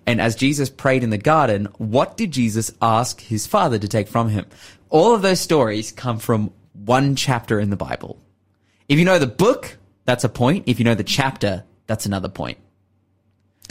And 0.05 0.19
as 0.19 0.36
Jesus 0.36 0.69
prayed 0.69 1.03
in 1.03 1.10
the 1.10 1.17
garden, 1.17 1.65
what 1.77 2.17
did 2.17 2.31
Jesus 2.31 2.71
ask 2.81 3.21
his 3.21 3.47
father 3.47 3.77
to 3.77 3.88
take 3.88 4.07
from 4.07 4.29
him? 4.29 4.45
All 4.91 5.15
of 5.15 5.21
those 5.21 5.39
stories 5.39 5.93
come 5.93 6.19
from 6.19 6.51
one 6.73 7.15
chapter 7.15 7.62
in 7.62 7.69
the 7.69 7.77
Bible. 7.77 8.21
If 8.89 8.99
you 8.99 9.06
know 9.06 9.19
the 9.19 9.25
book, 9.25 9.77
that's 10.04 10.25
a 10.25 10.30
point. 10.30 10.65
If 10.67 10.80
you 10.80 10.86
know 10.86 10.95
the 10.95 11.04
chapter, 11.06 11.63
that's 11.88 12.06
another 12.06 12.27
point. 12.27 12.58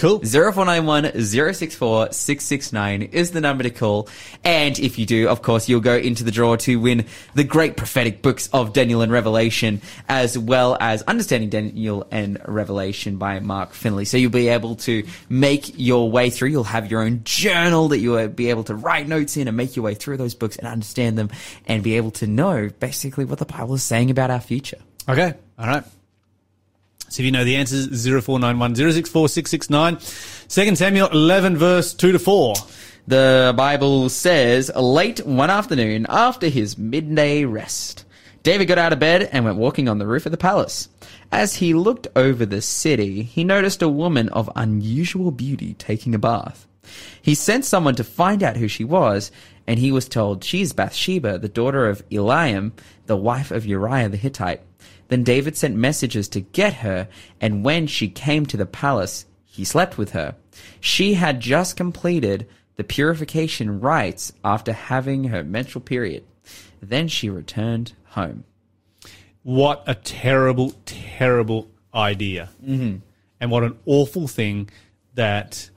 Cool. 0.00 0.20
0491 0.20 1.12
064 1.22 2.12
669 2.12 3.02
is 3.02 3.32
the 3.32 3.40
number 3.42 3.64
to 3.64 3.68
call. 3.68 4.08
And 4.42 4.78
if 4.78 4.98
you 4.98 5.04
do, 5.04 5.28
of 5.28 5.42
course, 5.42 5.68
you'll 5.68 5.80
go 5.80 5.94
into 5.94 6.24
the 6.24 6.30
draw 6.30 6.56
to 6.56 6.80
win 6.80 7.04
the 7.34 7.44
great 7.44 7.76
prophetic 7.76 8.22
books 8.22 8.48
of 8.54 8.72
Daniel 8.72 9.02
and 9.02 9.12
Revelation, 9.12 9.82
as 10.08 10.38
well 10.38 10.78
as 10.80 11.02
Understanding 11.02 11.50
Daniel 11.50 12.06
and 12.10 12.40
Revelation 12.48 13.18
by 13.18 13.40
Mark 13.40 13.74
Finley. 13.74 14.06
So 14.06 14.16
you'll 14.16 14.30
be 14.30 14.48
able 14.48 14.76
to 14.76 15.06
make 15.28 15.74
your 15.76 16.10
way 16.10 16.30
through. 16.30 16.48
You'll 16.48 16.64
have 16.64 16.90
your 16.90 17.02
own 17.02 17.20
journal 17.24 17.88
that 17.88 17.98
you'll 17.98 18.26
be 18.28 18.48
able 18.48 18.64
to 18.64 18.74
write 18.74 19.06
notes 19.06 19.36
in 19.36 19.48
and 19.48 19.56
make 19.56 19.76
your 19.76 19.84
way 19.84 19.92
through 19.92 20.16
those 20.16 20.34
books 20.34 20.56
and 20.56 20.66
understand 20.66 21.18
them 21.18 21.28
and 21.66 21.82
be 21.82 21.98
able 21.98 22.12
to 22.12 22.26
know 22.26 22.70
basically 22.80 23.26
what 23.26 23.38
the 23.38 23.44
Bible 23.44 23.74
is 23.74 23.82
saying 23.82 24.10
about 24.10 24.30
our 24.30 24.40
future. 24.40 24.78
Okay. 25.06 25.34
All 25.58 25.66
right. 25.66 25.84
So 27.10 27.22
if 27.22 27.26
you 27.26 27.32
know 27.32 27.44
the 27.44 27.56
answers, 27.56 27.88
0491 27.88 28.76
064 28.76 29.28
669. 29.28 29.96
2 30.48 30.76
Samuel 30.76 31.08
11 31.08 31.56
verse 31.56 31.92
2 31.92 32.12
to 32.12 32.18
4. 32.20 32.54
The 33.08 33.52
Bible 33.56 34.08
says, 34.08 34.70
late 34.76 35.26
one 35.26 35.50
afternoon 35.50 36.06
after 36.08 36.48
his 36.48 36.78
midday 36.78 37.44
rest, 37.44 38.04
David 38.44 38.66
got 38.66 38.78
out 38.78 38.92
of 38.92 39.00
bed 39.00 39.28
and 39.32 39.44
went 39.44 39.56
walking 39.56 39.88
on 39.88 39.98
the 39.98 40.06
roof 40.06 40.24
of 40.24 40.30
the 40.30 40.38
palace. 40.38 40.88
As 41.32 41.56
he 41.56 41.74
looked 41.74 42.06
over 42.14 42.46
the 42.46 42.62
city, 42.62 43.24
he 43.24 43.42
noticed 43.42 43.82
a 43.82 43.88
woman 43.88 44.28
of 44.28 44.48
unusual 44.54 45.32
beauty 45.32 45.74
taking 45.74 46.14
a 46.14 46.18
bath. 46.18 46.68
He 47.20 47.34
sent 47.34 47.64
someone 47.64 47.96
to 47.96 48.04
find 48.04 48.44
out 48.44 48.56
who 48.56 48.68
she 48.68 48.84
was, 48.84 49.32
and 49.66 49.80
he 49.80 49.90
was 49.90 50.08
told 50.08 50.44
she 50.44 50.62
is 50.62 50.72
Bathsheba, 50.72 51.38
the 51.38 51.48
daughter 51.48 51.88
of 51.88 52.08
Eliam, 52.10 52.70
the 53.06 53.16
wife 53.16 53.50
of 53.50 53.66
Uriah 53.66 54.08
the 54.08 54.16
Hittite. 54.16 54.62
Then 55.10 55.24
David 55.24 55.56
sent 55.56 55.74
messengers 55.74 56.28
to 56.28 56.40
get 56.40 56.74
her, 56.74 57.08
and 57.40 57.64
when 57.64 57.88
she 57.88 58.08
came 58.08 58.46
to 58.46 58.56
the 58.56 58.64
palace, 58.64 59.26
he 59.44 59.64
slept 59.64 59.98
with 59.98 60.12
her. 60.12 60.36
She 60.80 61.14
had 61.14 61.40
just 61.40 61.76
completed 61.76 62.46
the 62.76 62.84
purification 62.84 63.80
rites 63.80 64.32
after 64.44 64.72
having 64.72 65.24
her 65.24 65.42
menstrual 65.42 65.82
period. 65.82 66.24
Then 66.80 67.08
she 67.08 67.28
returned 67.28 67.92
home. 68.06 68.44
What 69.42 69.82
a 69.86 69.96
terrible, 69.96 70.74
terrible 70.86 71.68
idea. 71.92 72.48
Mm-hmm. 72.64 72.98
And 73.40 73.50
what 73.50 73.64
an 73.64 73.78
awful 73.86 74.28
thing 74.28 74.70
that 75.14 75.70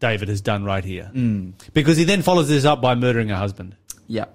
David 0.00 0.28
has 0.28 0.42
done 0.42 0.64
right 0.64 0.84
here. 0.84 1.10
Mm. 1.14 1.54
Because 1.72 1.96
he 1.96 2.04
then 2.04 2.20
follows 2.20 2.48
this 2.48 2.66
up 2.66 2.82
by 2.82 2.94
murdering 2.94 3.30
her 3.30 3.36
husband. 3.36 3.74
Yeah. 4.06 4.26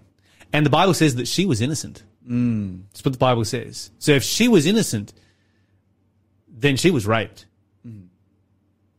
And 0.51 0.65
the 0.65 0.71
Bible 0.71 0.95
says 0.95 1.15
that 1.15 1.27
she 1.27 1.45
was 1.45 1.61
innocent. 1.61 2.03
Mm. 2.29 2.81
That's 2.89 3.03
what 3.03 3.13
the 3.13 3.19
Bible 3.19 3.45
says. 3.45 3.91
So 3.99 4.11
if 4.11 4.23
she 4.23 4.47
was 4.47 4.65
innocent, 4.65 5.13
then 6.47 6.75
she 6.77 6.91
was 6.91 7.07
raped. 7.07 7.45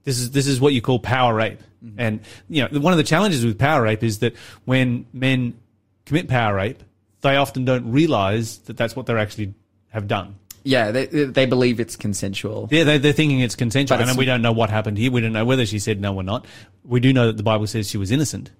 This 0.04 0.18
is 0.18 0.30
this 0.30 0.46
is 0.46 0.60
what 0.60 0.72
you 0.72 0.80
call 0.80 0.98
power 0.98 1.34
rape. 1.34 1.60
And 1.96 2.20
you 2.48 2.62
know, 2.62 2.80
one 2.80 2.92
of 2.92 2.96
the 2.96 3.04
challenges 3.04 3.44
with 3.44 3.58
power 3.58 3.82
rape 3.82 4.02
is 4.02 4.18
that 4.20 4.34
when 4.64 5.06
men 5.12 5.58
commit 6.04 6.28
power 6.28 6.54
rape, 6.54 6.82
they 7.20 7.36
often 7.36 7.64
don't 7.64 7.92
realize 7.92 8.58
that 8.60 8.76
that's 8.76 8.96
what 8.96 9.06
they're 9.06 9.18
actually 9.18 9.54
have 9.88 10.08
done. 10.08 10.36
Yeah, 10.62 10.90
they, 10.90 11.06
they 11.06 11.46
believe 11.46 11.80
it's 11.80 11.96
consensual. 11.96 12.68
Yeah, 12.70 12.84
they, 12.84 12.98
they're 12.98 13.14
thinking 13.14 13.40
it's 13.40 13.56
consensual, 13.56 13.96
But 13.96 14.08
and 14.08 14.18
we 14.18 14.26
don't 14.26 14.42
know 14.42 14.52
what 14.52 14.68
happened 14.68 14.98
here. 14.98 15.10
We 15.10 15.22
don't 15.22 15.32
know 15.32 15.46
whether 15.46 15.64
she 15.64 15.78
said 15.78 16.00
no 16.00 16.14
or 16.14 16.22
not. 16.22 16.44
We 16.84 17.00
do 17.00 17.14
know 17.14 17.28
that 17.28 17.38
the 17.38 17.42
Bible 17.42 17.66
says 17.66 17.88
she 17.88 17.96
was 17.96 18.10
innocent. 18.10 18.50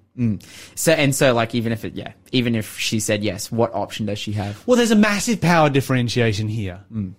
So 0.74 0.92
and 0.92 1.14
so, 1.14 1.32
like, 1.34 1.54
even 1.54 1.72
if 1.72 1.84
it, 1.84 1.94
yeah, 1.94 2.12
even 2.32 2.54
if 2.54 2.78
she 2.78 3.00
said 3.00 3.22
yes, 3.22 3.50
what 3.50 3.74
option 3.74 4.06
does 4.06 4.18
she 4.18 4.32
have? 4.32 4.66
Well, 4.66 4.76
there's 4.76 4.90
a 4.90 4.96
massive 4.96 5.40
power 5.40 5.70
differentiation 5.70 6.48
here. 6.48 6.80
Mm. 6.92 7.14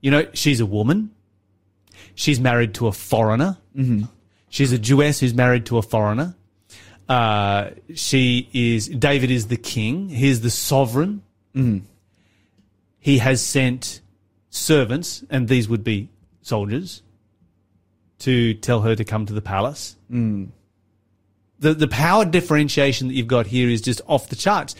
You 0.00 0.10
know, 0.10 0.26
she's 0.34 0.60
a 0.60 0.66
woman. 0.66 1.12
She's 2.14 2.40
married 2.40 2.74
to 2.74 2.88
a 2.88 2.92
foreigner. 2.92 3.56
Mm-hmm. 3.76 4.04
She's 4.50 4.72
a 4.72 4.78
Jewess 4.78 5.20
who's 5.20 5.32
married 5.32 5.66
to 5.66 5.78
a 5.78 5.82
foreigner. 5.82 6.34
Uh, 7.08 7.70
she 7.94 8.50
is, 8.52 8.88
David 8.88 9.30
is 9.30 9.46
the 9.46 9.56
king. 9.56 10.08
He's 10.08 10.40
the 10.40 10.50
sovereign. 10.50 11.22
Mm-hmm. 11.54 11.86
He 12.98 13.18
has 13.18 13.42
sent 13.42 14.00
servants, 14.50 15.24
and 15.30 15.48
these 15.48 15.68
would 15.68 15.84
be 15.84 16.10
soldiers, 16.42 17.02
to 18.20 18.54
tell 18.54 18.82
her 18.82 18.94
to 18.94 19.04
come 19.04 19.26
to 19.26 19.32
the 19.32 19.42
palace. 19.42 19.96
Mm. 20.10 20.48
The, 21.62 21.74
the 21.74 21.86
power 21.86 22.24
differentiation 22.24 23.06
that 23.08 23.14
you've 23.14 23.28
got 23.28 23.46
here 23.46 23.68
is 23.68 23.80
just 23.80 24.00
off 24.08 24.28
the 24.28 24.36
charts. 24.36 24.74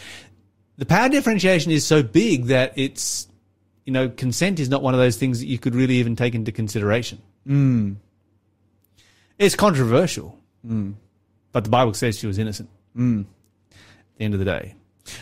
The 0.78 0.86
power 0.86 1.08
differentiation 1.08 1.70
is 1.70 1.86
so 1.86 2.02
big 2.02 2.46
that 2.46 2.72
it's, 2.76 3.28
you 3.86 3.92
know, 3.92 4.08
consent 4.08 4.58
is 4.58 4.68
not 4.68 4.82
one 4.82 4.92
of 4.92 4.98
those 4.98 5.16
things 5.16 5.38
that 5.38 5.46
you 5.46 5.58
could 5.58 5.76
really 5.76 5.94
even 5.96 6.16
take 6.16 6.34
into 6.34 6.50
consideration. 6.50 7.22
Mm. 7.46 7.96
It's 9.38 9.54
controversial, 9.54 10.38
but 11.52 11.64
the 11.64 11.70
Bible 11.70 11.94
says 11.94 12.18
she 12.18 12.26
was 12.26 12.38
innocent. 12.38 12.68
At 13.70 14.18
the 14.18 14.24
end 14.24 14.34
of 14.34 14.40
the 14.40 14.46
day. 14.46 14.74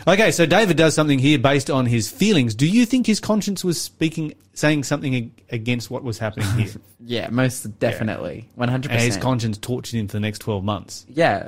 Okay, 0.07 0.31
so 0.31 0.45
David 0.45 0.77
does 0.77 0.93
something 0.93 1.19
here 1.19 1.39
based 1.39 1.69
on 1.69 1.85
his 1.85 2.09
feelings. 2.09 2.55
Do 2.55 2.67
you 2.67 2.85
think 2.85 3.07
his 3.07 3.19
conscience 3.19 3.63
was 3.63 3.79
speaking, 3.81 4.33
saying 4.53 4.83
something 4.83 5.31
against 5.49 5.89
what 5.89 6.03
was 6.03 6.17
happening 6.19 6.47
here? 6.51 6.73
Yeah, 7.03 7.29
most 7.31 7.79
definitely, 7.79 8.47
one 8.53 8.69
hundred 8.69 8.91
percent. 8.91 9.13
his 9.13 9.17
conscience 9.17 9.57
tortured 9.57 9.97
him 9.97 10.07
for 10.07 10.13
the 10.13 10.19
next 10.19 10.37
12 10.39 10.63
months. 10.63 11.03
Yeah, 11.09 11.47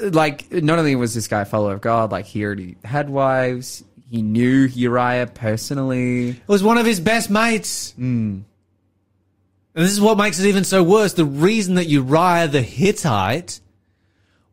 like 0.00 0.50
not 0.52 0.78
only 0.78 0.94
was 0.94 1.12
this 1.12 1.26
guy 1.26 1.40
a 1.42 1.44
follower 1.44 1.72
of 1.72 1.80
God, 1.80 2.12
like 2.12 2.24
he 2.24 2.44
already 2.44 2.76
had 2.84 3.10
wives. 3.10 3.82
He 4.08 4.22
knew 4.22 4.66
Uriah 4.66 5.26
personally. 5.26 6.30
It 6.30 6.48
was 6.48 6.62
one 6.62 6.78
of 6.78 6.86
his 6.86 7.00
best 7.00 7.30
mates. 7.30 7.92
Hmm. 7.92 8.42
And 9.74 9.84
this 9.84 9.90
is 9.90 10.00
what 10.00 10.16
makes 10.16 10.38
it 10.38 10.46
even 10.46 10.62
so 10.62 10.84
worse. 10.84 11.14
The 11.14 11.24
reason 11.24 11.74
that 11.74 11.86
Uriah 11.86 12.46
the 12.46 12.62
Hittite 12.62 13.60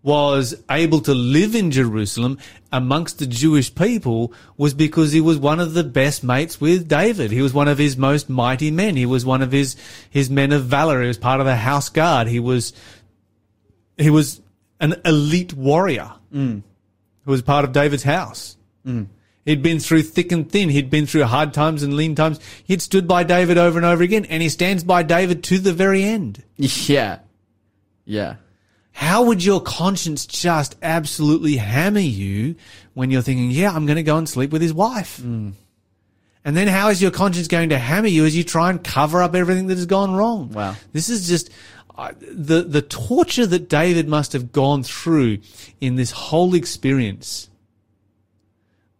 was 0.03 0.53
able 0.69 0.99
to 0.99 1.13
live 1.13 1.55
in 1.55 1.71
Jerusalem 1.71 2.37
amongst 2.71 3.19
the 3.19 3.25
Jewish 3.25 3.73
people 3.73 4.33
was 4.57 4.73
because 4.73 5.13
he 5.13 5.21
was 5.21 5.37
one 5.37 5.61
of 5.61 5.73
the 5.73 5.83
best 5.83 6.23
mates 6.23 6.59
with 6.59 6.89
David. 6.89 7.31
He 7.31 7.41
was 7.41 7.53
one 7.53 7.69
of 7.69 7.77
his 7.77 7.95
most 7.95 8.29
mighty 8.29 8.69
men. 8.69 8.97
He 8.97 9.05
was 9.05 9.25
one 9.25 9.41
of 9.41 9.53
his, 9.53 9.77
his 10.09 10.29
men 10.29 10.51
of 10.51 10.65
valor. 10.65 11.01
He 11.01 11.07
was 11.07 11.17
part 11.17 11.39
of 11.39 11.45
the 11.45 11.55
house 11.55 11.87
guard. 11.87 12.27
He 12.27 12.41
was, 12.41 12.73
he 13.97 14.09
was 14.09 14.41
an 14.81 14.95
elite 15.05 15.53
warrior 15.53 16.11
mm. 16.33 16.61
who 17.23 17.31
was 17.31 17.41
part 17.41 17.63
of 17.63 17.71
David's 17.71 18.03
house. 18.03 18.57
Mm. 18.85 19.07
He'd 19.45 19.63
been 19.63 19.79
through 19.79 20.03
thick 20.03 20.31
and 20.31 20.49
thin. 20.49 20.69
He'd 20.69 20.89
been 20.89 21.05
through 21.05 21.23
hard 21.23 21.53
times 21.53 21.83
and 21.83 21.95
lean 21.95 22.15
times. 22.15 22.39
He'd 22.63 22.81
stood 22.81 23.07
by 23.07 23.23
David 23.23 23.57
over 23.57 23.77
and 23.77 23.85
over 23.85 24.03
again, 24.03 24.25
and 24.25 24.41
he 24.41 24.49
stands 24.49 24.83
by 24.83 25.03
David 25.03 25.43
to 25.45 25.59
the 25.59 25.73
very 25.73 26.03
end. 26.03 26.43
Yeah, 26.57 27.19
yeah, 28.05 28.35
How 28.93 29.23
would 29.23 29.43
your 29.43 29.59
conscience 29.59 30.25
just 30.25 30.75
absolutely 30.81 31.57
hammer 31.57 31.99
you 31.99 32.55
when 32.93 33.11
you're 33.11 33.23
thinking, 33.23 33.51
yeah, 33.51 33.71
I'm 33.71 33.85
going 33.85 33.97
to 33.97 34.03
go 34.03 34.17
and 34.17 34.29
sleep 34.29 34.51
with 34.51 34.61
his 34.61 34.73
wife? 34.73 35.19
And 36.45 36.57
then 36.57 36.67
how 36.67 36.89
is 36.89 37.01
your 37.01 37.11
conscience 37.11 37.47
going 37.47 37.69
to 37.69 37.79
hammer 37.79 38.07
you 38.07 38.25
as 38.25 38.35
you 38.35 38.43
try 38.43 38.69
and 38.69 38.83
cover 38.83 39.21
up 39.21 39.33
everything 39.33 39.67
that 39.67 39.77
has 39.77 39.87
gone 39.87 40.13
wrong? 40.15 40.49
Wow. 40.49 40.75
This 40.91 41.09
is 41.09 41.27
just 41.27 41.49
uh, 41.97 42.11
the 42.21 42.63
the 42.63 42.81
torture 42.81 43.45
that 43.45 43.69
David 43.69 44.07
must 44.07 44.33
have 44.33 44.51
gone 44.51 44.83
through 44.83 45.39
in 45.79 45.95
this 45.95 46.11
whole 46.11 46.53
experience. 46.53 47.49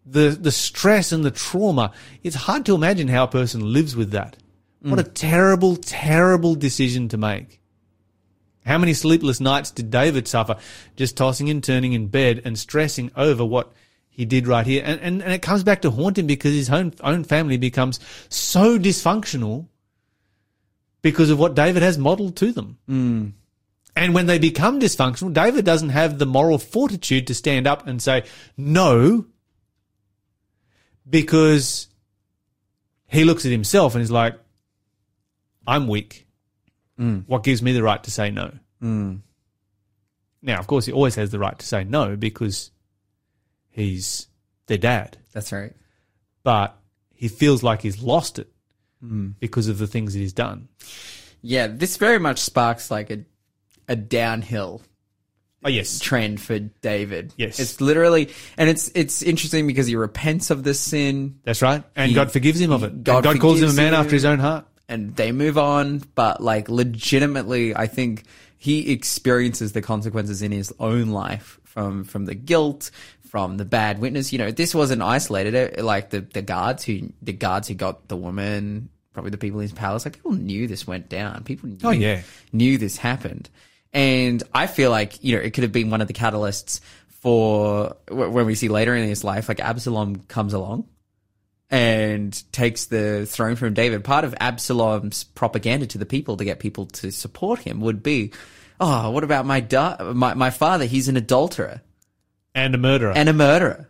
The 0.06 0.30
the 0.30 0.52
stress 0.52 1.12
and 1.12 1.24
the 1.24 1.32
trauma. 1.32 1.92
It's 2.24 2.36
hard 2.36 2.66
to 2.66 2.76
imagine 2.76 3.08
how 3.08 3.26
a 3.26 3.28
person 3.28 3.74
lives 3.74 3.96
with 3.96 4.12
that. 4.12 4.38
What 4.82 5.00
a 5.00 5.04
terrible, 5.04 5.78
terrible 5.78 6.56
decision 6.56 7.08
to 7.10 7.18
make. 7.18 7.62
How 8.66 8.78
many 8.78 8.94
sleepless 8.94 9.40
nights 9.40 9.72
did 9.72 9.92
David 9.92 10.28
suffer 10.28 10.58
just 10.96 11.18
tossing 11.18 11.50
and 11.50 11.64
turning 11.64 11.94
in 11.94 12.08
bed 12.08 12.42
and 12.46 12.58
stressing 12.58 13.12
over 13.16 13.44
what 13.44 13.74
he 14.10 14.26
did 14.26 14.48
right 14.48 14.66
here? 14.66 14.84
And, 14.86 15.00
and, 15.02 15.22
and 15.22 15.34
it 15.34 15.42
comes 15.42 15.64
back 15.64 15.82
to 15.82 15.92
haunt 15.92 16.18
him 16.18 16.28
because 16.28 16.54
his 16.54 16.70
own, 16.70 16.94
own 17.02 17.24
family 17.24 17.58
becomes 17.58 18.00
so 18.30 18.80
dysfunctional 18.80 19.68
because 21.02 21.30
of 21.30 21.40
what 21.40 21.56
David 21.56 21.84
has 21.84 21.98
modeled 21.98 22.36
to 22.38 22.52
them. 22.52 22.78
Hmm. 22.88 23.28
And 23.96 24.16
when 24.16 24.26
they 24.26 24.40
become 24.40 24.80
dysfunctional, 24.80 25.34
David 25.34 25.66
doesn't 25.66 25.90
have 25.90 26.18
the 26.18 26.26
moral 26.26 26.58
fortitude 26.58 27.28
to 27.28 27.36
stand 27.36 27.68
up 27.68 27.86
and 27.86 28.02
say, 28.02 28.24
no, 28.58 29.26
because 31.08 31.88
he 33.08 33.24
looks 33.24 33.46
at 33.46 33.52
himself 33.52 33.94
and 33.94 34.02
is 34.02 34.10
like, 34.10 34.36
I'm 35.68 35.88
weak. 35.88 36.23
Mm. 37.04 37.24
What 37.28 37.44
gives 37.44 37.62
me 37.62 37.74
the 37.74 37.84
right 37.84 38.02
to 38.04 38.12
say 38.12 38.32
no? 38.32 38.52
Mm. 38.82 39.20
Now, 40.42 40.60
of 40.60 40.68
course, 40.68 40.86
he 40.86 40.92
always 40.92 41.16
has 41.16 41.32
the 41.32 41.40
right 41.40 41.58
to 41.58 41.66
say 41.66 41.84
no 41.84 42.16
because 42.16 42.72
he's 43.70 44.28
their 44.68 44.78
dad, 44.78 45.18
That's 45.34 45.52
right. 45.52 45.74
but 46.44 46.78
he 47.14 47.28
feels 47.28 47.64
like 47.64 47.82
he's 47.82 48.02
lost 48.02 48.40
it 48.40 48.50
mm. 49.04 49.34
because 49.40 49.68
of 49.68 49.78
the 49.78 49.88
things 49.88 50.14
that 50.14 50.20
he's 50.20 50.34
done. 50.34 50.68
Yeah, 51.42 51.68
this 51.68 51.98
very 51.98 52.20
much 52.20 52.40
sparks 52.40 52.90
like 52.92 53.10
a 53.10 53.26
a 53.90 53.98
downhill 53.98 54.82
Oh, 55.66 55.70
yes. 55.70 56.00
trend 56.00 56.40
for 56.42 56.60
David. 56.60 57.34
Yes. 57.38 57.60
It's 57.60 57.80
literally 57.82 58.30
and 58.58 58.70
it's 58.70 58.90
it's 58.96 59.22
interesting 59.22 59.68
because 59.68 59.88
he 59.88 59.96
repents 59.98 60.52
of 60.52 60.64
this 60.64 60.80
sin 60.80 61.40
That's 61.44 61.62
right. 61.62 61.84
And 61.96 62.10
He- 62.10 62.16
God 62.16 62.32
forgives 62.32 62.60
him 62.62 62.72
of 62.72 62.84
it. 62.84 63.04
God 63.04 63.24
God, 63.24 63.34
God 63.36 63.40
calls 63.42 63.62
him 63.62 63.70
a 63.70 63.74
man 63.74 63.90
him. 63.94 64.00
after 64.00 64.12
his 64.12 64.24
own 64.26 64.40
heart. 64.40 64.66
And 64.94 65.16
they 65.16 65.32
move 65.32 65.58
on, 65.58 66.02
but 66.16 66.42
like 66.42 66.70
legitimately 66.70 67.76
I 67.76 67.88
think 67.88 68.24
he 68.58 68.92
experiences 68.92 69.74
the 69.74 69.82
consequences 69.82 70.42
in 70.42 70.52
his 70.52 70.74
own 70.80 71.10
life 71.10 71.60
from 71.64 72.04
from 72.04 72.26
the 72.26 72.36
guilt, 72.36 72.92
from 73.28 73.58
the 73.58 73.66
bad 73.66 74.00
witness. 74.00 74.32
You 74.32 74.40
know, 74.40 74.52
this 74.52 74.74
wasn't 74.76 75.02
isolated. 75.02 75.82
Like 75.82 76.12
the 76.12 76.22
the 76.22 76.42
guards 76.42 76.84
who 76.84 77.12
the 77.22 77.34
guards 77.34 77.68
who 77.68 77.74
got 77.74 78.08
the 78.08 78.16
woman, 78.16 78.90
probably 79.14 79.32
the 79.32 79.38
people 79.38 79.60
in 79.60 79.64
his 79.64 79.74
palace, 79.74 80.06
like 80.06 80.14
people 80.16 80.34
knew 80.34 80.68
this 80.68 80.88
went 80.88 81.10
down. 81.10 81.44
People 81.44 81.70
knew, 81.70 81.78
Oh, 81.84 81.92
yeah. 81.92 82.22
knew 82.52 82.78
this 82.78 82.98
happened. 82.98 83.50
And 83.92 84.42
I 84.54 84.66
feel 84.68 84.90
like, 84.90 85.24
you 85.24 85.36
know, 85.36 85.42
it 85.44 85.52
could 85.54 85.64
have 85.64 85.72
been 85.72 85.90
one 85.92 86.02
of 86.02 86.08
the 86.08 86.14
catalysts 86.16 86.80
for 87.08 87.96
when 88.10 88.46
we 88.46 88.56
see 88.56 88.68
later 88.70 88.96
in 88.96 89.08
his 89.08 89.24
life, 89.24 89.48
like 89.50 89.60
Absalom 89.60 90.18
comes 90.28 90.54
along 90.54 90.86
and 91.70 92.52
takes 92.52 92.86
the 92.86 93.26
throne 93.26 93.56
from 93.56 93.74
David. 93.74 94.04
Part 94.04 94.26
of 94.26 94.36
Absalom's 94.40 95.24
propaganda 95.24 95.88
to 95.88 95.98
the 95.98 96.06
people 96.06 96.38
to 96.38 96.46
get 96.46 96.60
people 96.60 96.86
to 96.88 97.12
support 97.12 97.60
him 97.60 97.82
would 97.82 98.04
be, 98.04 98.32
oh, 98.80 99.10
what 99.10 99.24
about 99.24 99.46
my 99.46 99.60
da- 99.60 100.14
my, 100.14 100.34
my 100.34 100.50
father? 100.50 100.86
He's 100.86 101.08
an 101.08 101.18
adulterer 101.18 101.82
And 102.54 102.76
a 102.76 102.78
murderer. 102.78 103.14
and 103.16 103.30
a 103.30 103.34
murderer. 103.34 103.90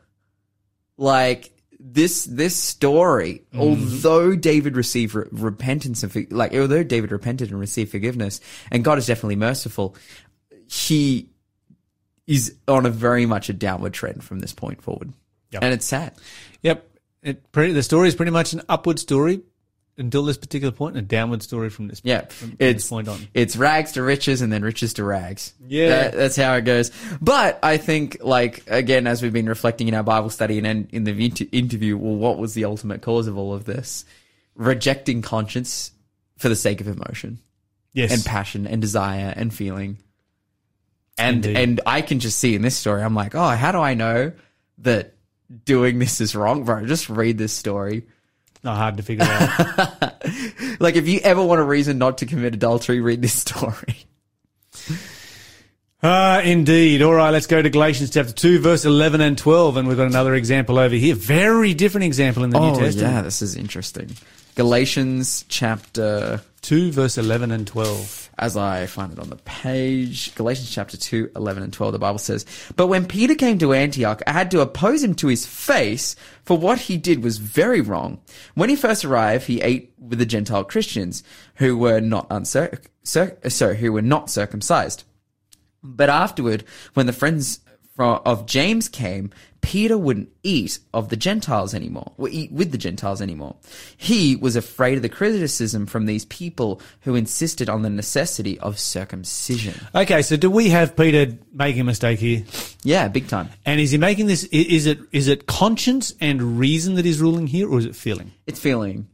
Like 0.97 1.51
this, 1.79 2.23
this 2.25 2.55
story, 2.55 3.41
mm-hmm. 3.53 3.59
although 3.59 4.35
David 4.35 4.77
received 4.77 5.15
re- 5.15 5.25
repentance 5.31 6.03
and 6.03 6.11
for- 6.11 6.23
like, 6.29 6.53
although 6.53 6.83
David 6.83 7.11
repented 7.11 7.49
and 7.51 7.59
received 7.59 7.91
forgiveness, 7.91 8.39
and 8.71 8.83
God 8.83 8.97
is 8.97 9.05
definitely 9.07 9.35
merciful, 9.35 9.95
he 10.69 11.29
is 12.25 12.55
on 12.69 12.85
a 12.85 12.89
very 12.89 13.25
much 13.25 13.49
a 13.49 13.53
downward 13.53 13.93
trend 13.93 14.23
from 14.23 14.39
this 14.39 14.53
point 14.53 14.81
forward, 14.81 15.11
Yep. 15.51 15.63
and 15.63 15.73
it's 15.73 15.85
sad. 15.85 16.13
Yep. 16.61 16.87
It 17.23 17.51
pretty, 17.51 17.73
the 17.73 17.83
story 17.83 18.07
is 18.09 18.15
pretty 18.15 18.31
much 18.31 18.53
an 18.53 18.61
upward 18.69 18.99
story 18.99 19.41
until 19.97 20.23
this 20.25 20.37
particular 20.37 20.71
point, 20.71 20.97
and 20.97 21.05
a 21.05 21.07
downward 21.07 21.43
story 21.43 21.69
from 21.69 21.87
this, 21.87 22.01
Yeah, 22.03 22.25
from, 22.25 22.55
it's 22.59 22.83
this 22.83 22.89
point 22.89 23.07
on. 23.07 23.27
It's 23.35 23.55
rags 23.55 23.91
to 23.93 24.01
riches 24.01 24.41
and 24.41 24.51
then 24.51 24.63
riches 24.63 24.93
to 24.95 25.03
rags. 25.03 25.53
Yeah. 25.67 25.89
That- 25.89 26.13
that's 26.15 26.35
how 26.35 26.55
it 26.55 26.61
goes. 26.63 26.91
But 27.21 27.59
I 27.61 27.77
think, 27.77 28.17
like 28.21 28.63
again, 28.67 29.05
as 29.07 29.21
we've 29.21 29.31
been 29.33 29.47
reflecting 29.47 29.87
in 29.87 29.93
our 29.93 30.01
Bible 30.03 30.29
study 30.31 30.57
and 30.57 30.65
in, 30.67 30.87
in 30.91 31.03
the 31.03 31.11
inter- 31.25 31.45
interview, 31.51 31.95
well, 31.97 32.15
what 32.15 32.39
was 32.39 32.55
the 32.55 32.65
ultimate 32.65 33.01
cause 33.03 33.27
of 33.27 33.37
all 33.37 33.53
of 33.53 33.65
this? 33.65 34.03
Rejecting 34.55 35.21
conscience 35.21 35.91
for 36.37 36.49
the 36.49 36.55
sake 36.55 36.81
of 36.81 36.87
emotion 36.87 37.39
Yes. 37.93 38.11
and 38.11 38.25
passion 38.25 38.65
and 38.67 38.81
desire 38.81 39.31
and 39.35 39.53
feeling. 39.53 39.99
And 41.19 41.45
Indeed. 41.45 41.57
and 41.57 41.81
I 41.85 42.01
can 42.01 42.19
just 42.19 42.39
see 42.39 42.55
in 42.55 42.63
this 42.63 42.75
story, 42.75 43.03
I'm 43.03 43.13
like, 43.13 43.35
oh, 43.35 43.49
how 43.49 43.71
do 43.71 43.77
I 43.79 43.93
know 43.93 44.31
that 44.79 45.12
doing 45.65 45.99
this 45.99 46.21
is 46.21 46.35
wrong, 46.35 46.63
bro? 46.63 46.85
Just 46.85 47.09
read 47.09 47.37
this 47.37 47.53
story. 47.53 48.05
Not 48.63 48.77
hard 48.77 48.97
to 48.97 49.03
figure 49.03 49.25
out. 49.25 50.13
Like, 50.79 50.95
if 50.95 51.07
you 51.07 51.19
ever 51.19 51.43
want 51.43 51.61
a 51.61 51.63
reason 51.63 51.97
not 51.97 52.19
to 52.19 52.25
commit 52.25 52.53
adultery, 52.53 52.99
read 53.01 53.21
this 53.21 53.33
story. 53.33 54.05
Ah, 56.05 56.41
indeed. 56.41 57.01
All 57.01 57.13
right, 57.13 57.29
let's 57.29 57.47
go 57.47 57.61
to 57.61 57.69
Galatians 57.69 58.09
chapter 58.09 58.33
2, 58.33 58.59
verse 58.59 58.83
11 58.83 59.21
and 59.21 59.37
12. 59.37 59.77
And 59.77 59.87
we've 59.87 59.95
got 59.95 60.07
another 60.07 60.35
example 60.35 60.77
over 60.77 60.93
here. 60.93 61.15
Very 61.15 61.73
different 61.73 62.03
example 62.03 62.43
in 62.43 62.49
the 62.49 62.59
New 62.59 62.77
Testament. 62.77 63.13
Oh, 63.13 63.15
yeah, 63.15 63.21
this 63.21 63.41
is 63.41 63.55
interesting. 63.55 64.09
Galatians 64.55 65.45
chapter, 65.47 66.41
2, 66.63 66.91
verse 66.91 67.17
11 67.17 67.51
and 67.51 67.65
12. 67.65 68.22
As 68.37 68.57
I 68.57 68.87
find 68.87 69.13
it 69.13 69.19
on 69.19 69.29
the 69.29 69.35
page, 69.37 70.33
Galatians 70.35 70.71
chapter 70.71 70.97
2, 70.97 71.31
11 71.35 71.63
and 71.63 71.73
12, 71.73 71.93
the 71.93 71.99
Bible 71.99 72.19
says, 72.19 72.45
But 72.75 72.87
when 72.87 73.05
Peter 73.05 73.35
came 73.35 73.59
to 73.59 73.73
Antioch, 73.73 74.21
I 74.25 74.31
had 74.31 74.49
to 74.51 74.61
oppose 74.61 75.03
him 75.03 75.13
to 75.15 75.27
his 75.27 75.45
face, 75.45 76.15
for 76.43 76.57
what 76.57 76.79
he 76.79 76.97
did 76.97 77.23
was 77.23 77.37
very 77.37 77.81
wrong. 77.81 78.21
When 78.55 78.69
he 78.69 78.75
first 78.75 79.05
arrived, 79.05 79.45
he 79.45 79.61
ate 79.61 79.93
with 79.99 80.19
the 80.19 80.25
Gentile 80.25 80.63
Christians, 80.63 81.23
who 81.55 81.77
were 81.77 81.99
not 81.99 82.27
uncir- 82.29 82.83
cir- 83.03 83.37
sorry, 83.49 83.77
who 83.77 83.91
were 83.91 84.01
not 84.01 84.29
circumcised. 84.29 85.03
But 85.83 86.09
afterward, 86.09 86.63
when 86.93 87.05
the 87.05 87.13
friends 87.13 87.59
fro- 87.95 88.21
of 88.25 88.45
James 88.45 88.89
came, 88.89 89.31
Peter 89.61 89.97
wouldn't 89.97 90.29
eat 90.43 90.79
of 90.93 91.07
the 91.07 91.15
Gentiles 91.15 91.73
anymore, 91.73 92.11
or 92.17 92.27
eat 92.27 92.51
with 92.51 92.71
the 92.71 92.77
Gentiles 92.77 93.21
anymore. 93.21 93.55
He 93.95 94.35
was 94.35 94.57
afraid 94.57 94.97
of 94.97 95.01
the 95.01 95.09
criticism 95.09 95.85
from 95.85 96.05
these 96.05 96.25
people 96.25 96.81
who 97.01 97.15
insisted 97.15 97.69
on 97.69 97.81
the 97.81 97.89
necessity 97.89 98.59
of 98.59 98.77
circumcision. 98.77 99.79
Okay, 99.95 100.21
so 100.21 100.35
do 100.35 100.51
we 100.51 100.69
have 100.69 100.97
Peter 100.97 101.37
making 101.53 101.81
a 101.81 101.85
mistake 101.85 102.19
here? 102.19 102.43
Yeah, 102.83 103.07
big 103.07 103.29
time. 103.29 103.49
And 103.65 103.79
is 103.79 103.91
he 103.91 103.97
making 103.97 104.27
this, 104.27 104.43
is 104.45 104.85
it, 104.85 104.99
is 105.13 105.29
it 105.29 105.47
conscience 105.47 106.13
and 106.19 106.59
reason 106.59 106.95
that 106.95 107.05
is 107.05 107.21
ruling 107.21 107.47
here, 107.47 107.69
or 107.69 107.79
is 107.79 107.85
it 107.85 107.95
feeling? 107.95 108.33
It's 108.45 108.59
feeling. 108.59 109.07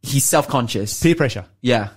He's 0.00 0.24
self-conscious. 0.24 1.02
Peer 1.02 1.14
pressure. 1.14 1.44
Yeah. 1.60 1.90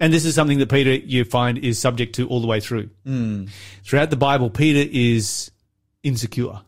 And 0.00 0.12
this 0.12 0.24
is 0.24 0.34
something 0.34 0.58
that 0.58 0.70
Peter, 0.70 0.94
you 0.94 1.24
find, 1.24 1.58
is 1.58 1.78
subject 1.78 2.16
to 2.16 2.26
all 2.28 2.40
the 2.40 2.46
way 2.46 2.60
through. 2.60 2.90
Hmm. 3.04 3.46
Throughout 3.84 4.10
the 4.10 4.16
Bible, 4.16 4.50
Peter 4.50 4.88
is 4.92 5.50
insecure. 6.02 6.60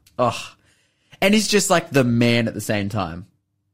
And 1.21 1.35
he's 1.35 1.49
just 1.49 1.71
like 1.71 1.91
the 1.91 2.05
man 2.05 2.47
at 2.49 2.55
the 2.55 2.61
same 2.61 2.89
time. 2.89 3.27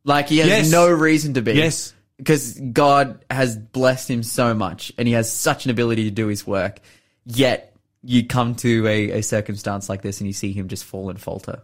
Like 0.05 0.29
he 0.29 0.39
has 0.39 0.49
Yes. 0.49 0.71
no 0.71 0.89
reason 0.91 1.35
to 1.35 1.43
be. 1.43 1.53
Yes. 1.53 1.93
Because 2.17 2.59
God 2.59 3.25
has 3.31 3.57
blessed 3.57 4.11
him 4.11 4.23
so 4.23 4.55
much 4.55 4.93
and 4.99 5.07
he 5.09 5.15
has 5.15 5.31
such 5.33 5.65
an 5.65 5.71
ability 5.71 6.05
to 6.05 6.11
do 6.11 6.27
his 6.27 6.47
work. 6.47 6.81
Yet 7.27 7.75
you 8.03 8.27
come 8.27 8.55
to 8.57 8.87
a, 8.87 9.11
a 9.19 9.23
circumstance 9.23 9.89
like 9.89 10.01
this 10.03 10.21
and 10.21 10.27
you 10.27 10.33
see 10.33 10.53
him 10.53 10.69
just 10.69 10.85
fall 10.85 11.11
and 11.11 11.21
falter. 11.21 11.63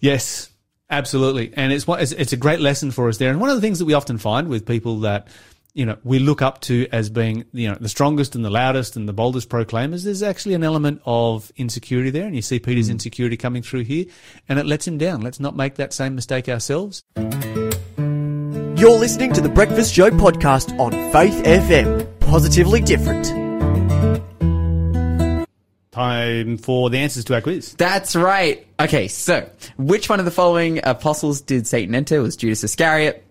Yes, 0.00 0.50
absolutely. 0.90 1.52
And 1.54 1.72
it's, 1.72 1.86
it's 1.88 2.32
a 2.34 2.36
great 2.36 2.60
lesson 2.60 2.90
for 2.90 3.08
us 3.08 3.16
there. 3.18 3.30
And 3.30 3.40
one 3.40 3.48
of 3.50 3.56
the 3.56 3.62
things 3.62 3.78
that 3.78 3.86
we 3.86 3.94
often 3.94 4.18
find 4.18 4.48
with 4.48 4.66
people 4.66 5.00
that, 5.00 5.28
you 5.74 5.84
know, 5.84 5.98
we 6.04 6.20
look 6.20 6.40
up 6.40 6.60
to 6.62 6.86
as 6.92 7.10
being, 7.10 7.44
you 7.52 7.68
know, 7.68 7.76
the 7.78 7.88
strongest 7.88 8.36
and 8.36 8.44
the 8.44 8.50
loudest 8.50 8.96
and 8.96 9.08
the 9.08 9.12
boldest 9.12 9.48
proclaimers, 9.48 10.04
there's 10.04 10.22
actually 10.22 10.54
an 10.54 10.62
element 10.62 11.02
of 11.04 11.50
insecurity 11.56 12.10
there. 12.10 12.26
And 12.26 12.36
you 12.36 12.42
see 12.42 12.60
Peter's 12.60 12.86
hmm. 12.86 12.92
insecurity 12.92 13.36
coming 13.36 13.62
through 13.62 13.84
here 13.84 14.06
and 14.48 14.58
it 14.58 14.66
lets 14.66 14.86
him 14.86 14.98
down. 14.98 15.20
Let's 15.20 15.40
not 15.40 15.56
make 15.56 15.74
that 15.74 15.92
same 15.92 16.14
mistake 16.14 16.48
ourselves. 16.48 17.02
You're 17.16 18.98
listening 18.98 19.32
to 19.32 19.40
the 19.40 19.50
Breakfast 19.52 19.92
Show 19.92 20.10
podcast 20.10 20.78
on 20.78 20.92
Faith 21.12 21.42
FM. 21.44 22.20
Positively 22.20 22.80
different. 22.80 23.26
Time 25.90 26.56
for 26.58 26.90
the 26.90 26.98
answers 26.98 27.24
to 27.24 27.34
our 27.34 27.40
quiz. 27.40 27.74
That's 27.74 28.14
right. 28.16 28.66
Okay, 28.80 29.08
so 29.08 29.48
which 29.76 30.08
one 30.08 30.18
of 30.18 30.24
the 30.24 30.32
following 30.32 30.80
apostles 30.84 31.40
did 31.40 31.66
Satan 31.66 31.94
enter? 31.94 32.20
Was 32.20 32.36
Judas 32.36 32.64
Iscariot. 32.64 33.23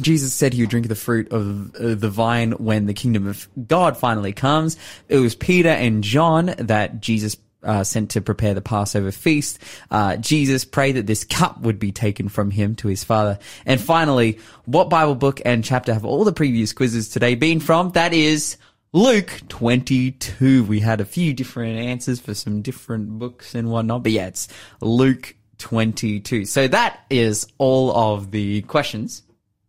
Jesus 0.00 0.32
said 0.32 0.54
he 0.54 0.62
would 0.62 0.70
drink 0.70 0.88
the 0.88 0.94
fruit 0.94 1.30
of 1.32 1.74
uh, 1.76 1.94
the 1.94 2.08
vine 2.08 2.52
when 2.52 2.86
the 2.86 2.94
kingdom 2.94 3.26
of 3.26 3.48
God 3.66 3.96
finally 3.96 4.32
comes. 4.32 4.76
It 5.08 5.18
was 5.18 5.34
Peter 5.34 5.68
and 5.68 6.02
John 6.02 6.54
that 6.58 7.00
Jesus 7.00 7.36
uh, 7.62 7.84
sent 7.84 8.10
to 8.10 8.20
prepare 8.20 8.54
the 8.54 8.62
Passover 8.62 9.12
feast. 9.12 9.58
Uh, 9.90 10.16
Jesus 10.16 10.64
prayed 10.64 10.92
that 10.96 11.06
this 11.06 11.24
cup 11.24 11.60
would 11.60 11.78
be 11.78 11.92
taken 11.92 12.28
from 12.28 12.50
him 12.50 12.74
to 12.76 12.88
his 12.88 13.04
father. 13.04 13.38
And 13.66 13.80
finally, 13.80 14.38
what 14.64 14.90
Bible 14.90 15.14
book 15.14 15.40
and 15.44 15.64
chapter 15.64 15.92
have 15.92 16.04
all 16.04 16.24
the 16.24 16.32
previous 16.32 16.72
quizzes 16.72 17.08
today 17.08 17.34
been 17.34 17.60
from? 17.60 17.90
That 17.90 18.14
is 18.14 18.56
Luke 18.92 19.42
22. 19.48 20.64
We 20.64 20.80
had 20.80 21.00
a 21.00 21.04
few 21.04 21.34
different 21.34 21.78
answers 21.78 22.20
for 22.20 22.34
some 22.34 22.62
different 22.62 23.18
books 23.18 23.54
and 23.54 23.70
whatnot, 23.70 24.02
but 24.02 24.12
yeah, 24.12 24.26
it's 24.26 24.48
Luke 24.80 25.36
22. 25.58 26.46
So 26.46 26.66
that 26.68 27.00
is 27.10 27.46
all 27.58 27.94
of 27.94 28.30
the 28.32 28.62
questions. 28.62 29.22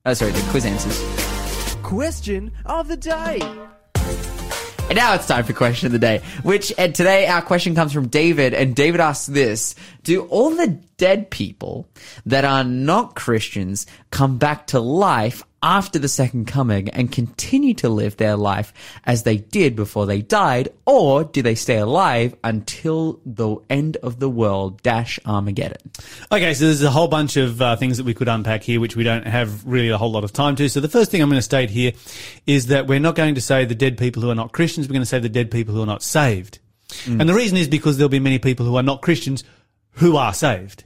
Uh, 0.05 0.13
sorry, 0.13 0.33
the 0.33 0.51
quiz 0.51 0.65
answers. 0.65 1.01
Question 1.81 2.51
of 2.65 2.89
the 2.89 2.97
day. 2.97 3.39
And 4.89 4.97
now 4.97 5.13
it's 5.13 5.27
time 5.27 5.45
for 5.45 5.53
question 5.53 5.85
of 5.85 5.93
the 5.93 5.99
day, 5.99 6.21
which 6.43 6.73
and 6.77 6.93
today 6.93 7.25
our 7.25 7.41
question 7.41 7.73
comes 7.73 7.93
from 7.93 8.09
David 8.09 8.53
and 8.53 8.75
David 8.75 8.99
asks 8.99 9.27
this, 9.27 9.75
do 10.03 10.23
all 10.23 10.49
the 10.49 10.77
dead 10.97 11.31
people 11.31 11.87
that 12.25 12.43
are 12.43 12.65
not 12.65 13.15
Christians 13.15 13.85
come 14.11 14.37
back 14.37 14.67
to 14.67 14.81
life 14.81 15.41
after 15.63 15.97
the 15.97 16.09
second 16.09 16.45
coming 16.45 16.89
and 16.89 17.11
continue 17.11 17.73
to 17.73 17.89
live 17.89 18.17
their 18.17 18.35
life 18.35 18.73
as 19.05 19.23
they 19.23 19.37
did 19.37 19.75
before 19.75 20.05
they 20.05 20.21
died 20.21 20.67
or 20.85 21.23
do 21.23 21.41
they 21.41 21.55
stay 21.55 21.77
alive 21.77 22.35
until 22.43 23.19
the 23.25 23.55
end 23.69 23.97
of 23.97 24.19
the 24.19 24.29
world 24.29 24.81
dash 24.83 25.19
Armageddon? 25.25 25.89
Okay, 26.31 26.53
so 26.53 26.65
there's 26.65 26.83
a 26.83 26.91
whole 26.91 27.07
bunch 27.07 27.37
of 27.37 27.61
uh, 27.61 27.75
things 27.77 27.97
that 27.97 28.03
we 28.03 28.13
could 28.13 28.27
unpack 28.27 28.61
here, 28.61 28.79
which 28.79 28.95
we 28.95 29.03
don't 29.03 29.25
have 29.25 29.65
really 29.65 29.89
a 29.89 29.97
whole 29.97 30.11
lot 30.11 30.25
of 30.25 30.33
time 30.33 30.55
to. 30.57 30.67
So 30.67 30.81
the 30.81 30.89
first 30.89 31.09
thing 31.09 31.21
I'm 31.21 31.29
going 31.29 31.39
to 31.39 31.41
state 31.41 31.69
here 31.69 31.93
is 32.45 32.67
that 32.67 32.85
we're 32.87 32.99
not 32.99 33.15
going 33.15 33.35
to 33.35 33.41
say 33.41 33.65
the 33.65 33.75
dead 33.75 33.97
people 33.97 34.21
who 34.21 34.29
are 34.29 34.35
not 34.35 34.51
Christians. 34.51 34.87
We're 34.87 34.93
going 34.93 35.01
to 35.01 35.07
say 35.07 35.19
the 35.19 35.29
dead 35.29 35.49
people 35.49 35.73
who 35.73 35.81
are 35.81 35.87
not 35.87 36.03
saved. 36.03 36.59
And 37.07 37.27
the 37.27 37.33
reason 37.33 37.57
is 37.57 37.67
because 37.67 37.97
there'll 37.97 38.09
be 38.09 38.19
many 38.19 38.37
people 38.37 38.65
who 38.65 38.75
are 38.75 38.83
not 38.83 39.01
Christians 39.01 39.43
who 39.93 40.17
are 40.17 40.33
saved. 40.33 40.83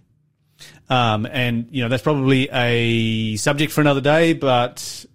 Um, 0.89 1.25
and 1.25 1.67
you 1.71 1.83
know 1.83 1.89
that's 1.89 2.03
probably 2.03 2.49
a 2.51 3.35
subject 3.35 3.71
for 3.71 3.81
another 3.81 4.01
day. 4.01 4.33
But 4.33 5.05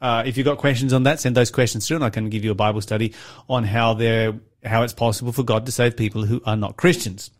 uh, 0.00 0.24
if 0.26 0.36
you've 0.36 0.46
got 0.46 0.58
questions 0.58 0.92
on 0.92 1.04
that, 1.04 1.20
send 1.20 1.36
those 1.36 1.50
questions 1.50 1.86
through, 1.86 1.96
and 1.96 2.04
I 2.04 2.10
can 2.10 2.28
give 2.30 2.44
you 2.44 2.50
a 2.50 2.56
Bible 2.56 2.80
study 2.80 3.14
on 3.48 3.64
how 3.64 3.94
they're 3.94 4.34
how 4.64 4.82
it's 4.82 4.92
possible 4.92 5.32
for 5.32 5.42
God 5.42 5.66
to 5.66 5.72
save 5.72 5.96
people 5.96 6.24
who 6.24 6.40
are 6.46 6.56
not 6.56 6.76
Christians. 6.76 7.30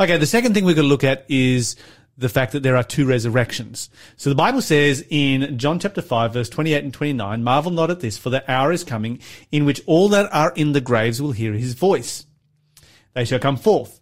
Okay, 0.00 0.16
the 0.16 0.26
second 0.26 0.54
thing 0.54 0.64
we're 0.64 0.74
going 0.74 0.84
to 0.84 0.88
look 0.88 1.04
at 1.04 1.24
is 1.28 1.76
the 2.18 2.28
fact 2.28 2.52
that 2.52 2.62
there 2.62 2.76
are 2.76 2.84
two 2.84 3.06
resurrections. 3.06 3.88
So 4.16 4.30
the 4.30 4.36
Bible 4.36 4.60
says 4.60 5.04
in 5.08 5.58
John 5.58 5.78
chapter 5.78 6.02
5 6.02 6.32
verse 6.32 6.48
28 6.48 6.84
and 6.84 6.94
29, 6.94 7.44
marvel 7.44 7.72
not 7.72 7.90
at 7.90 8.00
this, 8.00 8.18
for 8.18 8.30
the 8.30 8.50
hour 8.50 8.72
is 8.72 8.84
coming 8.84 9.20
in 9.50 9.64
which 9.64 9.82
all 9.86 10.08
that 10.10 10.32
are 10.32 10.52
in 10.54 10.72
the 10.72 10.80
graves 10.80 11.22
will 11.22 11.32
hear 11.32 11.52
his 11.52 11.74
voice. 11.74 12.26
They 13.14 13.24
shall 13.24 13.38
come 13.38 13.56
forth. 13.56 14.00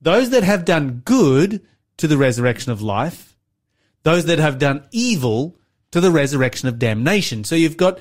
Those 0.00 0.30
that 0.30 0.44
have 0.44 0.64
done 0.64 1.02
good 1.04 1.66
to 1.98 2.06
the 2.06 2.18
resurrection 2.18 2.72
of 2.72 2.82
life, 2.82 3.36
those 4.02 4.24
that 4.26 4.38
have 4.38 4.58
done 4.58 4.86
evil 4.90 5.58
to 5.90 6.00
the 6.00 6.10
resurrection 6.10 6.68
of 6.68 6.78
damnation. 6.78 7.44
So 7.44 7.54
you've 7.54 7.76
got 7.76 7.98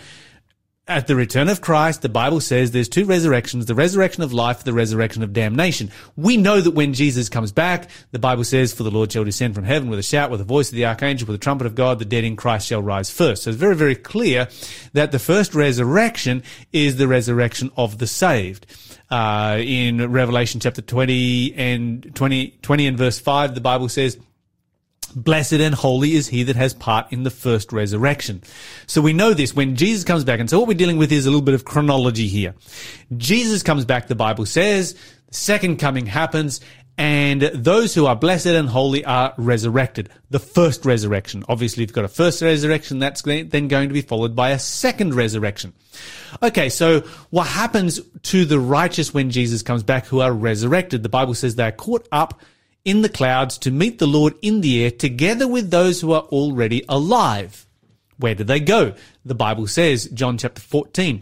at 0.88 1.08
the 1.08 1.16
return 1.16 1.50
of 1.50 1.60
Christ, 1.60 2.02
the 2.02 2.10
Bible 2.10 2.40
says 2.40 2.72
there's 2.72 2.88
two 2.88 3.04
resurrections, 3.04 3.66
the 3.66 3.76
resurrection 3.76 4.24
of 4.24 4.32
life, 4.32 4.64
the 4.64 4.74
resurrection 4.74 5.22
of 5.22 5.34
damnation. 5.34 5.92
We 6.16 6.38
know 6.38 6.62
that 6.62 6.72
when 6.72 6.94
Jesus 6.94 7.28
comes 7.28 7.52
back, 7.52 7.90
the 8.12 8.20
Bible 8.20 8.46
says, 8.46 8.74
for 8.74 8.84
the 8.84 8.92
Lord 8.92 9.12
shall 9.12 9.26
descend 9.26 9.54
from 9.54 9.66
heaven 9.66 9.90
with 9.90 10.00
a 10.00 10.04
shout, 10.04 10.32
with 10.32 10.40
the 10.40 10.46
voice 10.46 10.70
of 10.70 10.76
the 10.76 10.86
archangel, 10.86 11.28
with 11.28 11.40
the 11.40 11.44
trumpet 11.44 11.68
of 11.68 11.76
God, 11.76 12.00
the 12.00 12.06
dead 12.06 12.24
in 12.24 12.38
Christ 12.38 12.68
shall 12.68 12.82
rise 12.82 13.10
first. 13.10 13.44
So 13.44 13.50
it's 13.50 13.60
very, 13.60 13.76
very 13.76 13.96
clear 13.96 14.48
that 14.94 15.12
the 15.12 15.20
first 15.20 15.54
resurrection 15.54 16.44
is 16.72 16.96
the 16.96 17.08
resurrection 17.08 17.70
of 17.76 17.98
the 17.98 18.08
saved. 18.08 18.66
Uh, 19.10 19.58
in 19.60 20.12
Revelation 20.12 20.60
chapter 20.60 20.82
20 20.82 21.54
and 21.56 22.16
20, 22.16 22.60
20 22.62 22.88
and 22.88 22.98
verse 22.98 23.20
5, 23.20 23.56
the 23.56 23.62
Bible 23.62 23.90
says, 23.90 24.18
Blessed 25.24 25.54
and 25.54 25.74
holy 25.74 26.14
is 26.14 26.28
he 26.28 26.44
that 26.44 26.56
has 26.56 26.76
part 26.76 27.12
in 27.12 27.24
the 27.24 27.32
first 27.32 27.74
resurrection. 27.74 28.44
So 28.86 29.02
we 29.02 29.14
know 29.14 29.34
this 29.34 29.56
when 29.56 29.76
Jesus 29.76 30.04
comes 30.04 30.24
back. 30.24 30.40
And 30.40 30.48
so 30.48 30.60
what 30.60 30.68
we're 30.68 30.76
dealing 30.76 30.98
with 30.98 31.12
is 31.12 31.26
a 31.26 31.30
little 31.30 31.42
bit 31.42 31.56
of 31.56 31.66
chronology 31.66 32.28
here. 32.28 32.54
Jesus 33.18 33.64
comes 33.64 33.84
back, 33.84 34.08
the 34.08 34.16
Bible 34.16 34.46
says, 34.46 34.94
the 35.28 35.34
second 35.34 35.78
coming 35.78 36.06
happens, 36.06 36.62
and 37.00 37.42
those 37.42 37.96
who 37.96 38.06
are 38.06 38.16
blessed 38.16 38.46
and 38.46 38.70
holy 38.70 39.04
are 39.06 39.34
resurrected. 39.38 40.10
The 40.30 40.40
first 40.40 40.86
resurrection. 40.86 41.44
Obviously, 41.50 41.84
if 41.84 41.90
you've 41.90 41.96
got 41.96 42.06
a 42.06 42.10
first 42.10 42.44
resurrection, 42.44 43.00
that's 43.00 43.24
then 43.24 43.68
going 43.68 43.88
to 43.88 43.94
be 43.94 44.02
followed 44.04 44.36
by 44.36 44.52
a 44.52 44.60
second 44.60 45.16
resurrection. 45.16 45.74
Okay, 46.44 46.70
so 46.70 47.02
what 47.32 47.48
happens 47.48 48.00
to 48.24 48.46
the 48.46 48.60
righteous 48.60 49.16
when 49.16 49.32
Jesus 49.32 49.64
comes 49.64 49.82
back 49.82 50.06
who 50.06 50.22
are 50.22 50.32
resurrected? 50.32 51.02
The 51.02 51.10
Bible 51.10 51.34
says 51.34 51.56
they're 51.56 51.72
caught 51.72 52.08
up 52.12 52.40
in 52.88 53.02
the 53.02 53.10
clouds 53.10 53.58
to 53.58 53.70
meet 53.70 54.00
the 54.00 54.08
Lord 54.08 54.34
in 54.42 54.62
the 54.62 54.82
air 54.82 54.92
together 54.92 55.46
with 55.46 55.72
those 55.72 56.00
who 56.00 56.14
are 56.14 56.22
already 56.22 56.86
alive. 56.88 57.68
Where 58.16 58.34
do 58.34 58.46
they 58.46 58.62
go? 58.62 58.94
The 59.26 59.36
Bible 59.36 59.68
says, 59.68 60.06
John 60.06 60.38
chapter 60.38 60.62
14, 60.62 61.22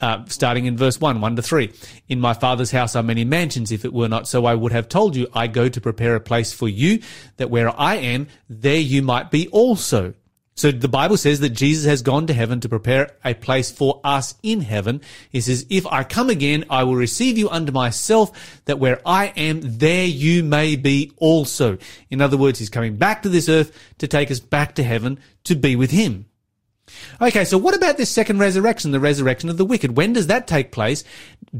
uh, 0.00 0.24
starting 0.26 0.66
in 0.66 0.76
verse 0.76 1.00
1, 1.00 1.20
1 1.20 1.36
to 1.36 1.42
3. 1.42 1.72
In 2.08 2.18
my 2.18 2.34
father's 2.34 2.72
house 2.72 2.96
are 2.96 3.04
many 3.04 3.24
mansions. 3.24 3.70
If 3.70 3.84
it 3.84 3.92
were 3.92 4.08
not 4.08 4.26
so, 4.26 4.44
I 4.44 4.56
would 4.56 4.72
have 4.72 4.88
told 4.88 5.14
you, 5.14 5.28
I 5.32 5.46
go 5.46 5.68
to 5.68 5.80
prepare 5.80 6.16
a 6.16 6.20
place 6.20 6.52
for 6.52 6.68
you, 6.68 7.00
that 7.36 7.48
where 7.48 7.70
I 7.80 7.94
am, 7.94 8.26
there 8.48 8.80
you 8.80 9.00
might 9.00 9.30
be 9.30 9.46
also. 9.48 10.14
So 10.58 10.72
the 10.72 10.88
Bible 10.88 11.16
says 11.16 11.38
that 11.38 11.50
Jesus 11.50 11.86
has 11.86 12.02
gone 12.02 12.26
to 12.26 12.32
heaven 12.32 12.58
to 12.58 12.68
prepare 12.68 13.12
a 13.24 13.32
place 13.32 13.70
for 13.70 14.00
us 14.02 14.34
in 14.42 14.60
heaven. 14.60 15.00
He 15.30 15.40
says, 15.40 15.64
if 15.70 15.86
I 15.86 16.02
come 16.02 16.30
again, 16.30 16.64
I 16.68 16.82
will 16.82 16.96
receive 16.96 17.38
you 17.38 17.48
unto 17.48 17.70
myself, 17.70 18.60
that 18.64 18.80
where 18.80 19.00
I 19.06 19.26
am, 19.36 19.60
there 19.62 20.04
you 20.04 20.42
may 20.42 20.74
be 20.74 21.12
also. 21.16 21.78
In 22.10 22.20
other 22.20 22.36
words, 22.36 22.58
he's 22.58 22.70
coming 22.70 22.96
back 22.96 23.22
to 23.22 23.28
this 23.28 23.48
earth 23.48 23.72
to 23.98 24.08
take 24.08 24.32
us 24.32 24.40
back 24.40 24.74
to 24.74 24.82
heaven 24.82 25.20
to 25.44 25.54
be 25.54 25.76
with 25.76 25.92
him. 25.92 26.26
Okay, 27.20 27.44
so 27.44 27.56
what 27.56 27.76
about 27.76 27.96
this 27.96 28.10
second 28.10 28.38
resurrection, 28.38 28.90
the 28.90 28.98
resurrection 28.98 29.50
of 29.50 29.58
the 29.58 29.64
wicked? 29.64 29.96
When 29.96 30.12
does 30.12 30.26
that 30.26 30.48
take 30.48 30.72
place? 30.72 31.04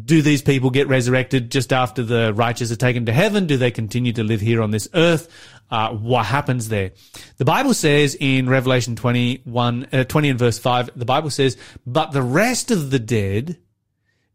Do 0.05 0.23
these 0.23 0.43
people 0.43 0.71
get 0.71 0.89
resurrected 0.89 1.51
just 1.51 1.73
after 1.73 2.03
the 2.03 2.33
righteous 2.35 2.73
are 2.73 2.77
taken 2.77 3.07
to 3.07 3.13
heaven? 3.13 3.47
Do 3.47 3.59
they 3.59 3.71
continue 3.71 4.13
to 4.15 4.25
live 4.25 4.41
here 4.41 4.63
on 4.63 4.71
this 4.71 4.89
earth? 4.95 5.29
Uh, 5.71 5.91
what 5.91 6.27
happens 6.27 6.69
there? 6.69 6.93
The 7.37 7.45
Bible 7.45 7.75
says 7.75 8.17
in 8.19 8.49
Revelation 8.49 8.97
21, 8.97 9.89
uh, 9.93 10.05
20 10.05 10.29
and 10.31 10.39
verse 10.39 10.59
5, 10.59 10.91
the 10.97 11.05
Bible 11.05 11.31
says, 11.31 11.57
but 11.87 12.13
the 12.13 12.23
rest 12.23 12.71
of 12.71 12.91
the 12.91 12.99
dead 12.99 13.59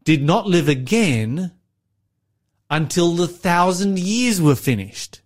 did 0.04 0.22
not 0.22 0.46
live 0.46 0.68
again 0.68 1.52
until 2.70 3.14
the 3.14 3.28
thousand 3.28 3.98
years 3.98 4.40
were 4.40 4.54
finished. 4.54 5.20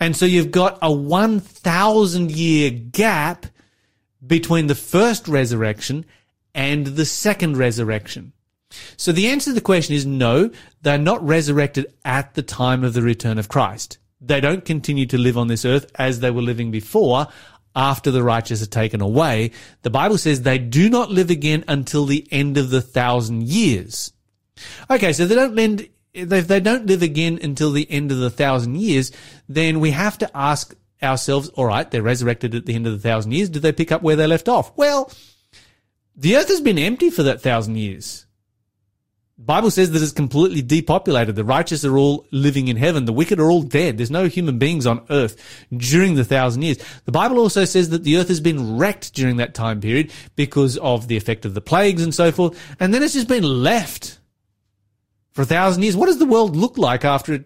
And 0.00 0.16
so 0.16 0.26
you've 0.26 0.52
got 0.52 0.78
a 0.80 0.92
1,000 0.92 2.30
year 2.30 2.70
gap 2.70 3.46
between 4.24 4.66
the 4.66 4.74
first 4.74 5.28
resurrection 5.28 6.04
and 6.54 6.86
the 6.86 7.04
second 7.04 7.56
resurrection. 7.56 8.32
So 8.96 9.12
the 9.12 9.28
answer 9.28 9.50
to 9.50 9.54
the 9.54 9.60
question 9.60 9.94
is 9.94 10.04
no, 10.04 10.50
they're 10.82 10.98
not 10.98 11.26
resurrected 11.26 11.92
at 12.04 12.34
the 12.34 12.42
time 12.42 12.84
of 12.84 12.94
the 12.94 13.02
return 13.02 13.38
of 13.38 13.48
Christ. 13.48 13.98
They 14.20 14.40
don't 14.40 14.64
continue 14.64 15.06
to 15.06 15.18
live 15.18 15.38
on 15.38 15.48
this 15.48 15.64
earth 15.64 15.90
as 15.94 16.20
they 16.20 16.30
were 16.30 16.42
living 16.42 16.70
before 16.70 17.28
after 17.76 18.10
the 18.10 18.22
righteous 18.22 18.62
are 18.62 18.66
taken 18.66 19.00
away. 19.00 19.52
The 19.82 19.90
Bible 19.90 20.18
says 20.18 20.42
they 20.42 20.58
do 20.58 20.90
not 20.90 21.10
live 21.10 21.30
again 21.30 21.64
until 21.68 22.06
the 22.06 22.26
end 22.30 22.58
of 22.58 22.70
the 22.70 22.82
thousand 22.82 23.44
years. 23.44 24.12
Okay, 24.90 25.12
so 25.12 25.26
they 25.26 25.36
don't 25.36 25.56
end, 25.58 25.88
if 26.12 26.48
they 26.48 26.58
don't 26.58 26.86
live 26.86 27.02
again 27.02 27.38
until 27.40 27.70
the 27.70 27.88
end 27.88 28.10
of 28.10 28.18
the 28.18 28.30
thousand 28.30 28.76
years, 28.76 29.12
then 29.48 29.78
we 29.78 29.92
have 29.92 30.18
to 30.18 30.36
ask 30.36 30.74
ourselves, 31.00 31.48
all 31.50 31.66
right, 31.66 31.88
they're 31.88 32.02
resurrected 32.02 32.56
at 32.56 32.66
the 32.66 32.74
end 32.74 32.86
of 32.88 32.92
the 32.92 33.08
thousand 33.08 33.32
years. 33.32 33.48
Did 33.48 33.62
they 33.62 33.72
pick 33.72 33.92
up 33.92 34.02
where 34.02 34.16
they 34.16 34.26
left 34.26 34.48
off? 34.48 34.76
Well, 34.76 35.12
the 36.16 36.36
earth 36.36 36.48
has 36.48 36.60
been 36.60 36.78
empty 36.78 37.10
for 37.10 37.22
that 37.22 37.40
thousand 37.40 37.76
years. 37.76 38.26
Bible 39.38 39.70
says 39.70 39.92
that 39.92 40.02
it's 40.02 40.12
completely 40.12 40.62
depopulated. 40.62 41.36
The 41.36 41.44
righteous 41.44 41.84
are 41.84 41.96
all 41.96 42.26
living 42.32 42.68
in 42.68 42.76
heaven. 42.76 43.04
The 43.04 43.12
wicked 43.12 43.38
are 43.38 43.50
all 43.50 43.62
dead. 43.62 43.96
There's 43.96 44.10
no 44.10 44.26
human 44.26 44.58
beings 44.58 44.84
on 44.84 45.06
earth 45.10 45.66
during 45.74 46.16
the 46.16 46.24
thousand 46.24 46.62
years. 46.62 46.78
The 47.04 47.12
Bible 47.12 47.38
also 47.38 47.64
says 47.64 47.90
that 47.90 48.02
the 48.02 48.16
earth 48.16 48.28
has 48.28 48.40
been 48.40 48.76
wrecked 48.76 49.14
during 49.14 49.36
that 49.36 49.54
time 49.54 49.80
period 49.80 50.12
because 50.34 50.76
of 50.78 51.06
the 51.06 51.16
effect 51.16 51.44
of 51.44 51.54
the 51.54 51.60
plagues 51.60 52.02
and 52.02 52.14
so 52.14 52.32
forth. 52.32 52.60
And 52.80 52.92
then 52.92 53.02
it's 53.02 53.14
just 53.14 53.28
been 53.28 53.44
left 53.44 54.18
for 55.30 55.42
a 55.42 55.46
thousand 55.46 55.84
years. 55.84 55.96
What 55.96 56.06
does 56.06 56.18
the 56.18 56.26
world 56.26 56.56
look 56.56 56.76
like 56.76 57.04
after 57.04 57.44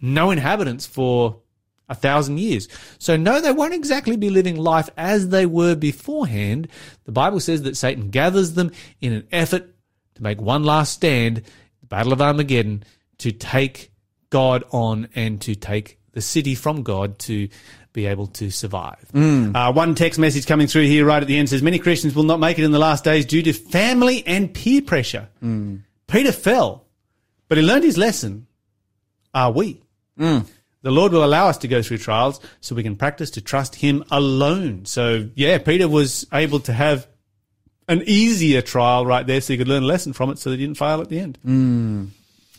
no 0.00 0.30
inhabitants 0.30 0.86
for 0.86 1.40
a 1.88 1.94
thousand 1.94 2.38
years. 2.38 2.68
So 2.98 3.16
no, 3.16 3.40
they 3.40 3.50
won't 3.50 3.72
exactly 3.72 4.16
be 4.16 4.28
living 4.28 4.56
life 4.56 4.90
as 4.96 5.30
they 5.30 5.46
were 5.46 5.74
beforehand. 5.74 6.68
The 7.04 7.12
Bible 7.12 7.40
says 7.40 7.62
that 7.62 7.78
Satan 7.78 8.10
gathers 8.10 8.52
them 8.52 8.72
in 9.00 9.12
an 9.14 9.26
effort 9.32 9.74
to 10.18 10.22
make 10.22 10.40
one 10.40 10.64
last 10.64 10.92
stand, 10.92 11.42
the 11.80 11.86
Battle 11.86 12.12
of 12.12 12.20
Armageddon, 12.20 12.84
to 13.18 13.32
take 13.32 13.90
God 14.30 14.64
on 14.70 15.08
and 15.14 15.40
to 15.42 15.54
take 15.54 15.98
the 16.12 16.20
city 16.20 16.54
from 16.54 16.82
God 16.82 17.18
to 17.20 17.48
be 17.92 18.06
able 18.06 18.26
to 18.26 18.50
survive. 18.50 19.04
Mm. 19.12 19.56
Uh, 19.56 19.72
one 19.72 19.94
text 19.94 20.18
message 20.18 20.46
coming 20.46 20.66
through 20.66 20.84
here 20.84 21.04
right 21.04 21.22
at 21.22 21.26
the 21.26 21.38
end 21.38 21.48
says, 21.48 21.62
many 21.62 21.78
Christians 21.78 22.14
will 22.14 22.24
not 22.24 22.38
make 22.38 22.58
it 22.58 22.64
in 22.64 22.72
the 22.72 22.78
last 22.78 23.04
days 23.04 23.24
due 23.24 23.42
to 23.42 23.52
family 23.52 24.24
and 24.26 24.52
peer 24.52 24.82
pressure. 24.82 25.28
Mm. 25.42 25.82
Peter 26.06 26.32
fell, 26.32 26.84
but 27.48 27.58
he 27.58 27.64
learned 27.64 27.84
his 27.84 27.96
lesson 27.96 28.46
are 29.34 29.50
we. 29.50 29.82
Mm. 30.18 30.46
The 30.82 30.90
Lord 30.90 31.12
will 31.12 31.24
allow 31.24 31.48
us 31.48 31.58
to 31.58 31.68
go 31.68 31.82
through 31.82 31.98
trials 31.98 32.40
so 32.60 32.74
we 32.74 32.82
can 32.82 32.96
practice 32.96 33.30
to 33.32 33.40
trust 33.40 33.74
Him 33.74 34.04
alone. 34.10 34.84
So, 34.84 35.28
yeah, 35.34 35.58
Peter 35.58 35.88
was 35.88 36.26
able 36.32 36.60
to 36.60 36.72
have 36.72 37.08
an 37.88 38.02
easier 38.06 38.62
trial 38.62 39.04
right 39.06 39.26
there 39.26 39.40
so 39.40 39.52
he 39.52 39.58
could 39.58 39.68
learn 39.68 39.82
a 39.82 39.86
lesson 39.86 40.12
from 40.12 40.30
it 40.30 40.38
so 40.38 40.50
that 40.50 40.58
he 40.58 40.66
didn't 40.66 40.78
fail 40.78 41.00
at 41.00 41.08
the 41.08 41.18
end. 41.18 41.38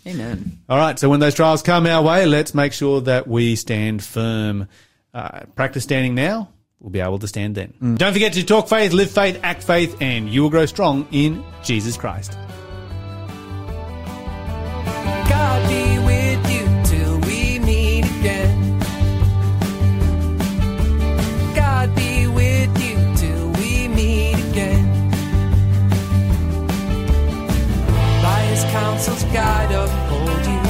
Amen. 0.07 0.59
All 0.67 0.77
right, 0.77 0.97
so 0.97 1.09
when 1.09 1.19
those 1.19 1.35
trials 1.35 1.61
come 1.61 1.85
our 1.85 2.01
way, 2.03 2.25
let's 2.25 2.53
make 2.53 2.73
sure 2.73 3.01
that 3.01 3.27
we 3.27 3.55
stand 3.55 4.03
firm. 4.03 4.67
Uh, 5.13 5.41
practice 5.55 5.83
standing 5.83 6.15
now, 6.15 6.49
we'll 6.79 6.89
be 6.89 6.99
able 6.99 7.19
to 7.19 7.27
stand 7.27 7.55
then. 7.55 7.73
Don't 7.97 8.13
forget 8.13 8.33
to 8.33 8.43
talk 8.43 8.69
faith, 8.69 8.93
live 8.93 9.11
faith, 9.11 9.39
act 9.43 9.63
faith, 9.63 9.97
and 10.01 10.29
you 10.29 10.41
will 10.41 10.49
grow 10.49 10.65
strong 10.65 11.07
in 11.11 11.43
Jesus 11.63 11.97
Christ. 11.97 12.35
Counsel's 29.19 29.33
guide 29.33 29.71
uphold 29.71 30.45
you, 30.45 30.61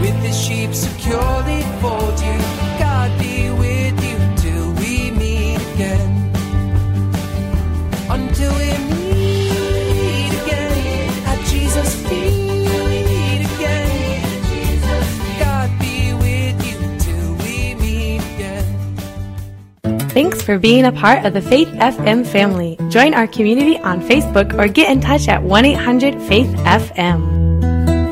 with 0.00 0.14
his 0.24 0.38
sheep 0.40 0.74
securely 0.74 1.62
fold 1.80 2.20
you. 2.20 2.38
God 2.78 3.18
be 3.18 3.50
with 3.50 4.04
you 4.04 4.18
till 4.36 4.72
we 4.74 5.10
meet 5.10 5.60
again. 5.74 6.32
Until 8.10 8.52
we 8.52 8.78
meet 8.88 10.32
again. 10.42 10.58
Thanks 20.10 20.42
for 20.42 20.58
being 20.58 20.84
a 20.84 20.90
part 20.90 21.24
of 21.24 21.32
the 21.32 21.40
Faith 21.40 21.68
FM 21.68 22.26
family. 22.26 22.76
Join 22.88 23.14
our 23.14 23.28
community 23.28 23.78
on 23.78 24.00
Facebook 24.00 24.58
or 24.58 24.66
get 24.66 24.90
in 24.90 25.00
touch 25.00 25.28
at 25.28 25.44
1 25.44 25.64
800 25.64 26.20
Faith 26.22 26.48
FM. 26.64 27.47